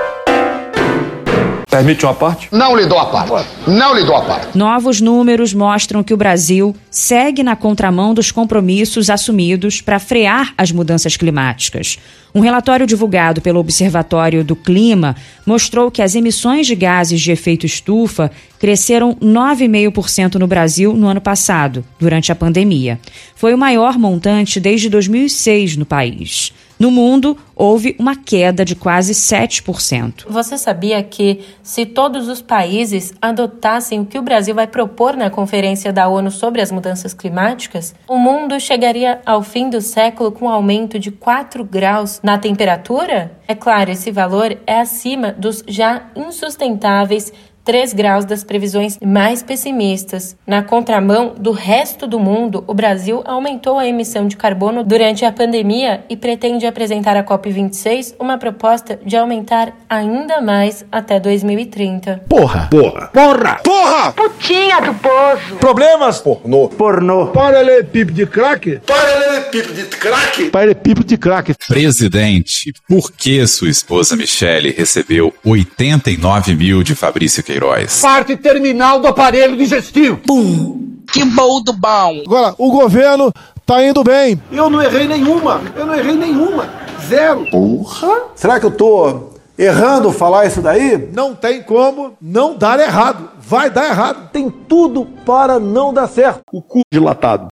Permite 1.75 2.05
uma 2.05 2.13
parte? 2.13 2.47
Não 2.53 2.73
lhe 2.73 2.85
dou 2.85 2.97
a 2.97 3.07
parte. 3.07 3.49
Não 3.67 3.93
lhe 3.93 4.05
dou 4.05 4.15
a 4.15 4.21
parte. 4.21 4.57
Novos 4.57 5.01
números 5.01 5.53
mostram 5.53 6.05
que 6.05 6.13
o 6.13 6.17
Brasil 6.17 6.73
segue 6.89 7.43
na 7.43 7.53
contramão 7.53 8.13
dos 8.13 8.31
compromissos 8.31 9.09
assumidos 9.09 9.81
para 9.81 9.99
frear 9.99 10.53
as 10.57 10.71
mudanças 10.71 11.17
climáticas. 11.17 11.99
Um 12.33 12.39
relatório 12.39 12.87
divulgado 12.87 13.41
pelo 13.41 13.59
Observatório 13.59 14.41
do 14.41 14.55
Clima 14.55 15.17
mostrou 15.45 15.91
que 15.91 16.01
as 16.01 16.15
emissões 16.15 16.65
de 16.65 16.75
gases 16.75 17.19
de 17.19 17.33
efeito 17.33 17.65
estufa 17.65 18.31
cresceram 18.57 19.13
9,5% 19.15 20.35
no 20.35 20.47
Brasil 20.47 20.93
no 20.93 21.07
ano 21.07 21.19
passado, 21.19 21.83
durante 21.99 22.31
a 22.31 22.35
pandemia. 22.35 22.97
Foi 23.35 23.53
o 23.53 23.57
maior 23.57 23.99
montante 23.99 24.61
desde 24.61 24.89
2006 24.89 25.75
no 25.75 25.85
país. 25.85 26.53
No 26.77 26.91
mundo, 26.91 27.37
houve 27.55 27.95
uma 27.97 28.15
queda 28.15 28.65
de 28.65 28.75
quase 28.75 29.13
7%. 29.13 30.25
Você 30.27 30.57
sabia 30.57 31.01
que, 31.01 31.39
se 31.63 31.85
todos 31.85 32.27
os 32.27 32.41
países 32.41 33.13
adotassem 33.21 34.01
o 34.01 34.05
que 34.05 34.19
o 34.19 34.21
Brasil 34.21 34.53
vai 34.53 34.67
propor 34.67 35.15
na 35.15 35.29
Conferência 35.29 35.93
da 35.93 36.07
ONU 36.07 36.29
sobre 36.29 36.61
as 36.61 36.71
Mudanças 36.71 37.13
Climáticas, 37.13 37.95
o 38.07 38.17
mundo 38.17 38.59
chegaria 38.59 39.21
ao 39.25 39.41
fim 39.41 39.69
do 39.69 39.79
século 39.79 40.31
com 40.31 40.45
um 40.45 40.49
aumento 40.49 40.99
de 40.99 41.11
4 41.11 41.63
graus 41.63 42.19
na 42.21 42.37
temperatura? 42.37 43.39
É 43.47 43.55
claro, 43.55 43.91
esse 43.91 44.11
valor 44.11 44.57
é 44.67 44.81
acima 44.81 45.31
dos 45.31 45.63
já 45.67 46.07
insustentáveis 46.15 47.31
3 47.65 47.93
graus 47.93 48.25
das 48.25 48.43
previsões 48.43 48.99
mais 49.03 49.41
pessimistas. 49.41 50.37
Na 50.45 50.61
contramão 50.61 51.33
do 51.35 51.51
resto 51.51 52.05
do 52.05 52.19
mundo, 52.19 52.63
o 52.67 52.73
Brasil 52.75 53.23
aumentou 53.25 53.79
a 53.79 53.87
emissão 53.87 54.27
de 54.27 54.37
carbono 54.37 54.83
durante 54.83 55.25
a 55.25 55.31
pandemia 55.31 56.05
e 56.07 56.15
pretende 56.15 56.67
apresentar 56.67 57.17
à 57.17 57.23
COP26 57.23 58.13
uma 58.19 58.37
proposta 58.37 58.99
de 59.03 59.17
aumentar 59.17 59.73
ainda 59.89 60.39
mais 60.41 60.85
até 60.91 61.19
2030. 61.19 62.23
Porra! 62.29 62.67
Porra! 62.69 63.07
Porra! 63.07 63.55
Porra! 63.63 64.11
Putinha 64.11 64.79
do 64.81 64.93
poço! 64.93 65.55
Problemas? 65.59 66.19
Pornô. 66.19 66.69
Pornô. 66.69 67.27
Paralelepípedo 67.27 68.13
de 68.13 68.27
crack? 68.27 68.79
Paralelepípedo 68.85 69.73
de 69.73 69.85
crack? 69.85 70.49
Paralelepípedo 70.51 71.07
de 71.07 71.17
crack. 71.17 71.55
Presidente, 71.67 72.73
por 72.87 73.11
que 73.11 73.45
sua 73.47 73.69
esposa 73.69 74.15
Michele 74.15 74.69
recebeu 74.69 75.33
89 75.43 76.55
mil 76.55 76.83
de 76.83 76.93
Fabrício 76.93 77.43
Queiroz? 77.55 78.01
Parte 78.01 78.35
terminal 78.35 78.99
do 78.99 79.07
aparelho 79.07 79.55
digestivo. 79.55 80.17
Pum! 80.27 80.99
Que 81.11 81.23
bom 81.23 81.61
do 81.63 81.71
bom! 81.71 82.21
Agora, 82.25 82.53
o 82.57 82.69
governo 82.69 83.31
tá 83.65 83.81
indo 83.81 84.03
bem. 84.03 84.41
Eu 84.51 84.69
não 84.69 84.81
errei 84.81 85.07
nenhuma. 85.07 85.61
Eu 85.73 85.85
não 85.85 85.95
errei 85.95 86.15
nenhuma. 86.15 86.67
Zero. 87.07 87.45
Porra! 87.49 88.23
Será 88.35 88.59
que 88.59 88.65
eu 88.65 88.71
tô 88.71 89.29
errando 89.57 90.11
falar 90.11 90.45
isso 90.45 90.61
daí? 90.61 91.09
Não 91.13 91.33
tem 91.33 91.63
como 91.63 92.17
não 92.21 92.57
dar 92.57 92.77
errado. 92.77 93.29
Vai 93.39 93.69
dar 93.69 93.85
errado. 93.85 94.29
Tem 94.33 94.49
tudo 94.49 95.05
para 95.25 95.57
não 95.57 95.93
dar 95.93 96.07
certo. 96.07 96.41
O 96.51 96.61
cu 96.61 96.81
dilatado. 96.91 97.47